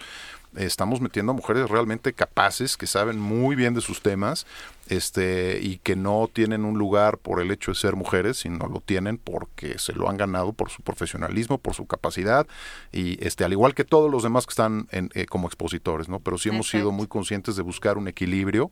estamos 0.58 1.02
metiendo 1.02 1.32
a 1.32 1.36
mujeres 1.36 1.70
realmente 1.70 2.14
capaces, 2.14 2.78
que 2.78 2.88
saben 2.88 3.20
muy 3.20 3.56
bien 3.56 3.74
de 3.74 3.82
sus 3.82 4.02
temas, 4.02 4.46
este, 4.88 5.60
y 5.62 5.78
que 5.78 5.96
no 5.96 6.30
tienen 6.32 6.66
un 6.66 6.78
lugar 6.78 7.18
por 7.18 7.42
el 7.42 7.52
hecho 7.52 7.72
de 7.72 7.76
ser 7.76 7.96
mujeres, 7.96 8.38
sino 8.38 8.68
lo 8.68 8.82
tienen 8.82 9.18
porque 9.18 9.80
se 9.80 9.94
lo 9.94 10.10
han 10.10 10.18
ganado 10.18 10.54
por 10.54 10.70
su 10.70 10.82
profesionalismo, 10.82 11.58
por 11.58 11.74
su 11.74 11.86
capacidad, 11.86 12.48
y 12.92 13.24
este, 13.26 13.44
al 13.44 13.52
igual 13.52 13.74
que 13.74 13.84
todos 13.84 14.12
los 14.12 14.24
demás 14.24 14.46
que 14.46 14.52
están 14.52 14.88
en, 14.92 15.10
eh, 15.14 15.26
como 15.26 15.48
expositores, 15.48 16.10
¿no? 16.10 16.20
Pero 16.20 16.38
sí 16.38 16.50
hemos 16.50 16.70
sido 16.70 16.92
muy 16.92 17.08
conscientes 17.08 17.56
de 17.56 17.64
buscar 17.64 17.98
un 17.98 18.08
equilibrio. 18.08 18.72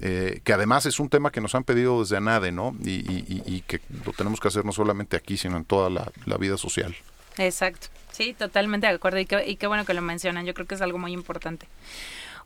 Eh, 0.00 0.40
que 0.42 0.52
además 0.52 0.86
es 0.86 0.98
un 0.98 1.08
tema 1.08 1.30
que 1.30 1.40
nos 1.40 1.54
han 1.54 1.62
pedido 1.62 2.00
desde 2.00 2.16
ANADE, 2.16 2.50
¿no? 2.50 2.74
Y, 2.82 3.60
que 3.68 3.80
lo 4.04 4.12
tenemos 4.12 4.40
que 4.40 4.48
hacer 4.48 4.64
no 4.64 4.72
solamente 4.72 5.16
aquí, 5.16 5.36
sino 5.36 5.56
en 5.56 5.64
toda 5.64 5.88
la 5.88 6.36
vida 6.36 6.56
social. 6.56 6.96
Exacto. 7.38 7.88
Sí, 8.12 8.32
totalmente 8.32 8.86
de 8.86 8.94
acuerdo 8.94 9.18
y 9.18 9.26
qué, 9.26 9.44
y 9.46 9.56
qué 9.56 9.66
bueno 9.66 9.84
que 9.84 9.94
lo 9.94 10.02
mencionan. 10.02 10.46
Yo 10.46 10.54
creo 10.54 10.66
que 10.66 10.76
es 10.76 10.82
algo 10.82 10.98
muy 10.98 11.12
importante. 11.12 11.66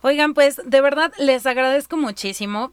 Oigan, 0.01 0.33
pues 0.33 0.61
de 0.65 0.81
verdad 0.81 1.13
les 1.19 1.45
agradezco 1.45 1.97
muchísimo. 1.97 2.71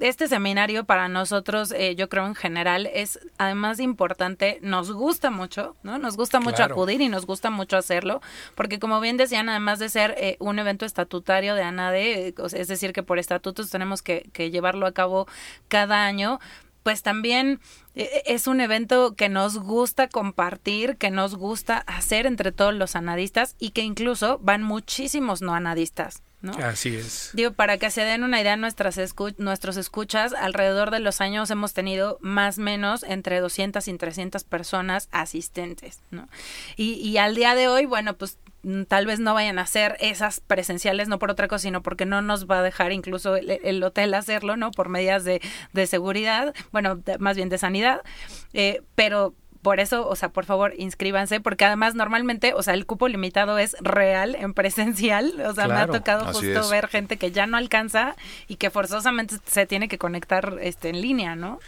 Este 0.00 0.26
seminario 0.26 0.82
para 0.82 1.08
nosotros, 1.08 1.70
eh, 1.70 1.94
yo 1.94 2.08
creo 2.08 2.26
en 2.26 2.34
general, 2.34 2.90
es 2.92 3.20
además 3.38 3.78
importante, 3.78 4.58
nos 4.60 4.90
gusta 4.90 5.30
mucho, 5.30 5.76
¿no? 5.84 5.98
Nos 5.98 6.16
gusta 6.16 6.40
mucho 6.40 6.64
acudir 6.64 7.00
y 7.02 7.08
nos 7.08 7.24
gusta 7.24 7.50
mucho 7.50 7.76
hacerlo, 7.76 8.20
porque 8.56 8.80
como 8.80 8.98
bien 9.00 9.16
decían, 9.16 9.48
además 9.48 9.78
de 9.78 9.90
ser 9.90 10.16
eh, 10.18 10.36
un 10.40 10.58
evento 10.58 10.84
estatutario 10.84 11.54
de 11.54 11.62
ANADE, 11.62 12.28
eh, 12.28 12.34
es 12.52 12.66
decir, 12.66 12.92
que 12.92 13.04
por 13.04 13.20
estatutos 13.20 13.70
tenemos 13.70 14.02
que, 14.02 14.28
que 14.32 14.50
llevarlo 14.50 14.86
a 14.86 14.92
cabo 14.92 15.28
cada 15.68 16.04
año, 16.04 16.40
pues 16.82 17.02
también 17.02 17.60
es 17.94 18.46
un 18.46 18.60
evento 18.60 19.14
que 19.14 19.28
nos 19.28 19.58
gusta 19.58 20.08
compartir, 20.08 20.96
que 20.96 21.10
nos 21.10 21.34
gusta 21.34 21.78
hacer 21.78 22.26
entre 22.26 22.52
todos 22.52 22.74
los 22.74 22.96
anadistas 22.96 23.56
y 23.58 23.70
que 23.70 23.82
incluso 23.82 24.38
van 24.38 24.62
muchísimos 24.62 25.42
no 25.42 25.54
anadistas. 25.54 26.22
Así 26.62 26.96
es. 26.96 27.30
Digo, 27.34 27.52
para 27.52 27.76
que 27.76 27.90
se 27.90 28.00
den 28.02 28.24
una 28.24 28.40
idea, 28.40 28.56
nuestras 28.56 28.98
nuestros 29.36 29.76
escuchas, 29.76 30.32
alrededor 30.32 30.90
de 30.90 31.00
los 31.00 31.20
años 31.20 31.50
hemos 31.50 31.74
tenido 31.74 32.16
más 32.22 32.58
o 32.58 32.62
menos 32.62 33.02
entre 33.02 33.40
200 33.40 33.86
y 33.86 33.98
300 33.98 34.44
personas 34.44 35.08
asistentes, 35.10 36.00
¿no? 36.10 36.28
Y, 36.76 36.94
y 36.94 37.18
al 37.18 37.34
día 37.34 37.54
de 37.54 37.68
hoy, 37.68 37.84
bueno, 37.84 38.14
pues 38.14 38.38
tal 38.88 39.06
vez 39.06 39.20
no 39.20 39.34
vayan 39.34 39.58
a 39.58 39.66
ser 39.66 39.96
esas 40.00 40.40
presenciales, 40.40 41.08
no 41.08 41.18
por 41.18 41.30
otra 41.30 41.48
cosa, 41.48 41.62
sino 41.62 41.82
porque 41.82 42.06
no 42.06 42.22
nos 42.22 42.46
va 42.46 42.58
a 42.58 42.62
dejar 42.62 42.92
incluso 42.92 43.36
el, 43.36 43.82
hotel 43.82 44.14
hacerlo, 44.14 44.56
¿no? 44.56 44.70
Por 44.70 44.88
medidas 44.88 45.24
de, 45.24 45.40
de 45.72 45.86
seguridad, 45.86 46.54
bueno, 46.72 47.00
más 47.18 47.36
bien 47.36 47.48
de 47.48 47.58
sanidad, 47.58 48.02
eh, 48.52 48.82
pero 48.94 49.34
por 49.62 49.78
eso, 49.78 50.08
o 50.08 50.16
sea, 50.16 50.30
por 50.30 50.46
favor, 50.46 50.72
inscríbanse, 50.78 51.40
porque 51.40 51.66
además 51.66 51.94
normalmente, 51.94 52.54
o 52.54 52.62
sea, 52.62 52.74
el 52.74 52.86
cupo 52.86 53.08
limitado 53.08 53.58
es 53.58 53.76
real 53.80 54.34
en 54.34 54.54
presencial. 54.54 55.34
O 55.50 55.54
sea, 55.54 55.66
me 55.66 55.74
ha 55.74 55.86
tocado 55.86 56.32
justo 56.32 56.68
ver 56.68 56.86
gente 56.86 57.16
que 57.16 57.32
ya 57.32 57.46
no 57.46 57.56
alcanza 57.56 58.14
y 58.46 58.56
que 58.56 58.70
forzosamente 58.70 59.36
se 59.44 59.66
tiene 59.66 59.88
que 59.88 59.98
conectar 59.98 60.58
este, 60.60 60.90
en 60.90 61.00
línea, 61.00 61.34
¿no? 61.34 61.58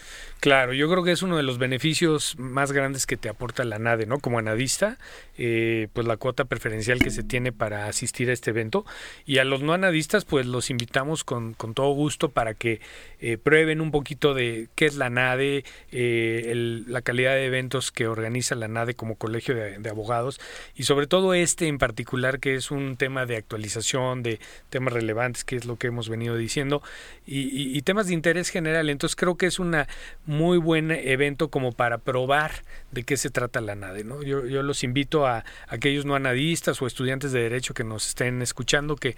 Claro, 0.42 0.72
yo 0.72 0.90
creo 0.90 1.04
que 1.04 1.12
es 1.12 1.22
uno 1.22 1.36
de 1.36 1.44
los 1.44 1.58
beneficios 1.58 2.34
más 2.36 2.72
grandes 2.72 3.06
que 3.06 3.16
te 3.16 3.28
aporta 3.28 3.62
la 3.62 3.78
NADE, 3.78 4.06
¿no? 4.06 4.18
Como 4.18 4.40
anadista, 4.40 4.98
eh, 5.38 5.86
pues 5.92 6.04
la 6.04 6.16
cuota 6.16 6.46
preferencial 6.46 6.98
que 6.98 7.10
se 7.10 7.22
tiene 7.22 7.52
para 7.52 7.86
asistir 7.86 8.28
a 8.28 8.32
este 8.32 8.50
evento. 8.50 8.84
Y 9.24 9.38
a 9.38 9.44
los 9.44 9.62
no 9.62 9.72
anadistas, 9.72 10.24
pues 10.24 10.46
los 10.46 10.68
invitamos 10.68 11.22
con, 11.22 11.54
con 11.54 11.74
todo 11.74 11.92
gusto 11.92 12.30
para 12.30 12.54
que 12.54 12.80
eh, 13.20 13.38
prueben 13.38 13.80
un 13.80 13.92
poquito 13.92 14.34
de 14.34 14.68
qué 14.74 14.86
es 14.86 14.96
la 14.96 15.10
NADE, 15.10 15.62
eh, 15.92 16.82
la 16.88 17.02
calidad 17.02 17.34
de 17.34 17.46
eventos 17.46 17.92
que 17.92 18.08
organiza 18.08 18.56
la 18.56 18.66
NADE 18.66 18.94
como 18.94 19.14
colegio 19.14 19.54
de, 19.54 19.88
abogados 19.88 20.40
y 20.74 20.84
sobre 20.84 21.06
todo 21.06 21.34
este 21.34 21.68
en 21.68 21.78
particular 21.78 22.40
que 22.40 22.56
es 22.56 22.72
un 22.72 22.96
tema 22.96 23.26
de 23.26 23.36
actualización, 23.36 24.24
de 24.24 24.40
temas 24.70 24.92
relevantes, 24.92 25.44
que 25.44 25.54
es 25.54 25.66
lo 25.66 25.76
que 25.76 25.86
hemos 25.86 26.08
venido 26.08 26.36
diciendo, 26.36 26.82
y, 27.24 27.78
y 27.78 27.82
temas 27.82 28.08
de 28.08 28.14
interés 28.14 28.48
general. 28.48 28.90
Entonces 28.90 29.14
creo 29.14 29.36
que 29.36 29.46
es 29.46 29.60
una 29.60 29.86
muy 30.32 30.58
buen 30.58 30.90
evento 30.90 31.48
como 31.48 31.72
para 31.72 31.98
probar 31.98 32.64
de 32.90 33.04
qué 33.04 33.16
se 33.16 33.30
trata 33.30 33.60
la 33.60 33.74
NADE. 33.74 34.04
¿no? 34.04 34.22
Yo, 34.22 34.46
yo 34.46 34.62
los 34.62 34.82
invito 34.82 35.26
a, 35.26 35.44
aquellos 35.68 36.04
no 36.04 36.14
anadistas 36.14 36.80
o 36.82 36.86
estudiantes 36.86 37.32
de 37.32 37.42
derecho 37.42 37.74
que 37.74 37.84
nos 37.84 38.08
estén 38.08 38.42
escuchando 38.42 38.96
que, 38.96 39.16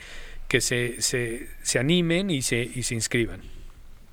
que 0.49 0.61
se, 0.61 1.01
se, 1.01 1.49
se 1.63 1.79
animen 1.79 2.31
y 2.31 2.43
se, 2.43 2.63
y 2.63 2.83
se 2.83 2.95
inscriban. 2.95 3.41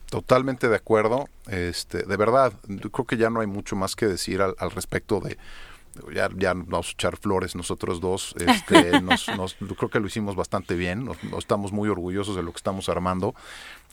Totalmente 0.09 0.67
de 0.67 0.75
acuerdo. 0.75 1.29
Este, 1.47 2.03
de 2.03 2.17
verdad, 2.17 2.53
creo 2.91 3.05
que 3.05 3.17
ya 3.17 3.29
no 3.29 3.41
hay 3.41 3.47
mucho 3.47 3.75
más 3.75 3.95
que 3.95 4.07
decir 4.07 4.41
al, 4.41 4.55
al 4.59 4.71
respecto 4.71 5.19
de, 5.19 5.37
ya, 6.13 6.29
ya 6.35 6.53
vamos 6.53 6.89
a 6.89 6.91
echar 6.91 7.17
flores 7.17 7.55
nosotros 7.55 7.99
dos. 7.99 8.35
Este, 8.39 9.01
nos, 9.01 9.27
nos, 9.29 9.55
creo 9.55 9.89
que 9.89 9.99
lo 9.99 10.07
hicimos 10.07 10.35
bastante 10.35 10.75
bien. 10.75 11.05
Nos, 11.05 11.17
estamos 11.37 11.71
muy 11.71 11.89
orgullosos 11.89 12.35
de 12.35 12.43
lo 12.43 12.51
que 12.51 12.57
estamos 12.57 12.89
armando 12.89 13.35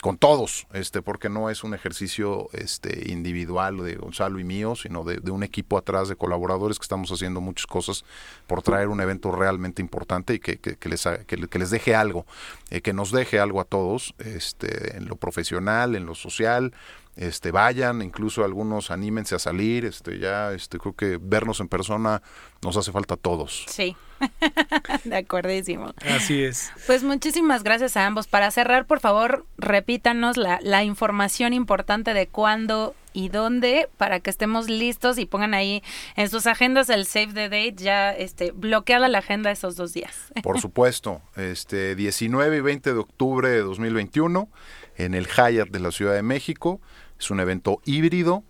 con 0.01 0.17
todos, 0.17 0.67
este, 0.73 1.03
porque 1.03 1.29
no 1.29 1.51
es 1.51 1.65
un 1.65 1.75
ejercicio 1.75 2.49
este, 2.53 3.11
individual 3.11 3.79
de 3.79 3.97
Gonzalo 3.97 4.39
y 4.39 4.45
mío, 4.45 4.77
sino 4.77 5.03
de, 5.03 5.29
un 5.31 5.43
equipo 5.43 5.77
atrás 5.77 6.09
de 6.09 6.15
colaboradores 6.15 6.79
que 6.79 6.85
estamos 6.85 7.11
haciendo 7.11 7.41
muchas 7.41 7.67
cosas 7.67 8.05
por 8.47 8.63
traer 8.63 8.89
un 8.89 9.01
evento 9.01 9.33
realmente 9.33 9.83
importante 9.83 10.35
y 10.35 10.39
que, 10.39 10.59
que, 10.59 10.89
les, 10.89 11.05
que, 11.27 11.59
les 11.59 11.71
deje 11.71 11.97
algo, 11.97 12.27
eh, 12.71 12.81
que 12.81 12.93
nos 12.93 13.11
deje 13.11 13.41
algo 13.41 13.61
a 13.61 13.65
todos, 13.65 14.15
este, 14.19 14.97
en 14.97 15.07
lo 15.07 15.17
profesional, 15.17 15.97
en 15.97 16.07
lo 16.07 16.15
social, 16.15 16.73
este 17.19 17.51
vayan, 17.51 18.01
incluso 18.01 18.45
algunos 18.45 18.91
anímense 18.91 19.35
a 19.35 19.39
salir, 19.41 19.85
este 19.85 20.19
ya 20.19 20.53
este 20.53 20.79
creo 20.79 20.95
que 20.95 21.19
vernos 21.21 21.59
en 21.61 21.69
persona 21.69 22.23
nos 22.63 22.77
hace 22.77 22.93
falta 22.93 23.15
a 23.15 23.17
todos. 23.17 23.67
Sí. 23.69 23.97
de 25.05 25.17
acuerdísimo. 25.17 25.95
Así 26.09 26.43
es. 26.43 26.73
Pues 26.87 27.03
muchísimas 27.03 27.63
gracias 27.63 27.97
a 27.97 28.07
ambos. 28.07 28.27
Para 28.27 28.51
cerrar, 28.51 28.87
por 28.87 29.01
favor, 29.01 29.47
repítanos 29.59 30.37
la, 30.37 30.59
la 30.63 30.85
información 30.85 31.53
importante 31.53 32.15
de 32.15 32.27
cuándo 32.27 32.95
y 33.13 33.31
dónde 33.31 33.89
para 33.97 34.21
que 34.21 34.31
estemos 34.31 34.69
listos 34.69 35.19
y 35.19 35.27
pongan 35.27 35.55
ahí 35.55 35.83
en 36.15 36.29
sus 36.29 36.47
agendas 36.47 36.89
el 36.89 37.05
save 37.05 37.33
the 37.33 37.49
date 37.49 37.75
ya 37.77 38.13
este 38.13 38.53
bloqueada 38.53 39.09
la 39.09 39.19
agenda 39.19 39.51
esos 39.51 39.75
dos 39.75 39.93
días. 39.93 40.33
Por 40.43 40.61
supuesto, 40.61 41.21
este 41.37 41.97
19 41.97 42.59
y 42.59 42.61
20 42.61 42.93
de 42.93 42.99
octubre 42.99 43.49
de 43.49 43.61
2021 43.61 44.49
en 44.97 45.15
el 45.15 45.27
Hyatt 45.27 45.71
de 45.71 45.81
la 45.81 45.91
Ciudad 45.91 46.15
de 46.15 46.23
México. 46.23 46.81
Es 47.19 47.31
un 47.31 47.41
evento 47.41 47.81
híbrido. 47.85 48.45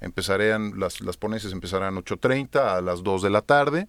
Empezarían, 0.00 0.78
las, 0.78 0.98
ponencias 1.16 1.52
empezarán 1.52 1.96
a 1.96 2.00
8.30 2.00 2.76
a 2.76 2.80
las 2.80 3.02
2 3.02 3.22
de 3.22 3.30
la 3.30 3.42
tarde. 3.42 3.88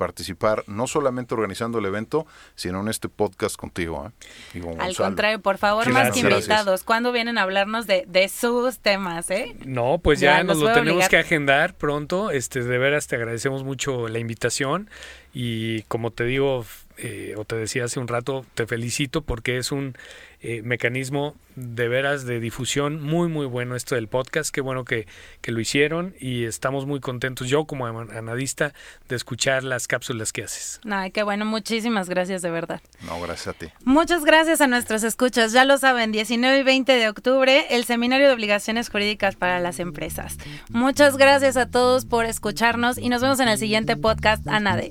participar 0.00 0.64
no 0.66 0.86
solamente 0.86 1.34
organizando 1.34 1.78
el 1.78 1.84
evento, 1.84 2.26
sino 2.54 2.80
en 2.80 2.88
este 2.88 3.10
podcast 3.10 3.56
contigo. 3.56 4.10
¿eh? 4.54 4.62
Al 4.78 4.96
contrario, 4.96 5.42
por 5.42 5.58
favor, 5.58 5.86
más 5.90 6.12
que 6.12 6.20
invitados. 6.20 6.84
¿Cuándo 6.84 7.12
vienen 7.12 7.36
a 7.36 7.42
hablarnos 7.42 7.86
de, 7.86 8.30
sus 8.34 8.78
temas? 8.78 9.30
Eh? 9.30 9.54
No, 9.66 9.98
pues 10.02 10.18
ya, 10.18 10.42
nos 10.42 10.56
lo 10.56 10.72
tenemos 10.72 11.06
que 11.10 11.18
agendar 11.18 11.74
pronto. 11.74 12.30
Este, 12.30 12.62
de 12.62 12.78
veras 12.78 13.08
te 13.08 13.16
agradecemos 13.16 13.62
mucho 13.62 14.08
la 14.08 14.18
invitación 14.18 14.88
y 15.34 15.82
como 15.82 16.12
te 16.12 16.24
digo, 16.24 16.64
eh, 17.02 17.34
o 17.36 17.44
te 17.44 17.56
decía 17.56 17.84
hace 17.84 17.98
un 17.98 18.08
rato, 18.08 18.44
te 18.54 18.66
felicito 18.66 19.22
porque 19.22 19.56
es 19.56 19.72
un 19.72 19.96
eh, 20.42 20.62
mecanismo 20.62 21.34
de 21.56 21.88
veras 21.88 22.24
de 22.24 22.40
difusión 22.40 23.02
muy 23.02 23.28
muy 23.28 23.46
bueno 23.46 23.76
esto 23.76 23.94
del 23.94 24.08
podcast, 24.08 24.50
qué 24.50 24.60
bueno 24.60 24.84
que, 24.84 25.06
que, 25.42 25.52
lo 25.52 25.60
hicieron 25.60 26.14
y 26.18 26.44
estamos 26.44 26.86
muy 26.86 27.00
contentos 27.00 27.48
yo 27.48 27.64
como 27.64 27.86
anadista 27.86 28.72
de 29.08 29.16
escuchar 29.16 29.64
las 29.64 29.86
cápsulas 29.86 30.32
que 30.32 30.44
haces. 30.44 30.80
Ay, 30.90 31.10
qué 31.10 31.22
bueno, 31.22 31.44
muchísimas 31.44 32.08
gracias 32.08 32.42
de 32.42 32.50
verdad. 32.50 32.80
No, 33.02 33.20
gracias 33.20 33.48
a 33.48 33.52
ti. 33.52 33.66
Muchas 33.84 34.24
gracias 34.24 34.60
a 34.60 34.66
nuestros 34.66 35.02
escuchas, 35.02 35.52
ya 35.52 35.64
lo 35.64 35.76
saben, 35.76 36.12
19 36.12 36.58
y 36.58 36.62
20 36.62 36.92
de 36.92 37.08
octubre, 37.08 37.66
el 37.70 37.84
Seminario 37.84 38.26
de 38.26 38.32
Obligaciones 38.32 38.88
Jurídicas 38.88 39.36
para 39.36 39.60
las 39.60 39.80
Empresas. 39.80 40.38
Muchas 40.70 41.16
gracias 41.16 41.56
a 41.56 41.70
todos 41.70 42.06
por 42.06 42.24
escucharnos 42.24 42.98
y 42.98 43.08
nos 43.08 43.20
vemos 43.22 43.40
en 43.40 43.48
el 43.48 43.58
siguiente 43.58 43.96
podcast, 43.96 44.46
Anade. 44.48 44.90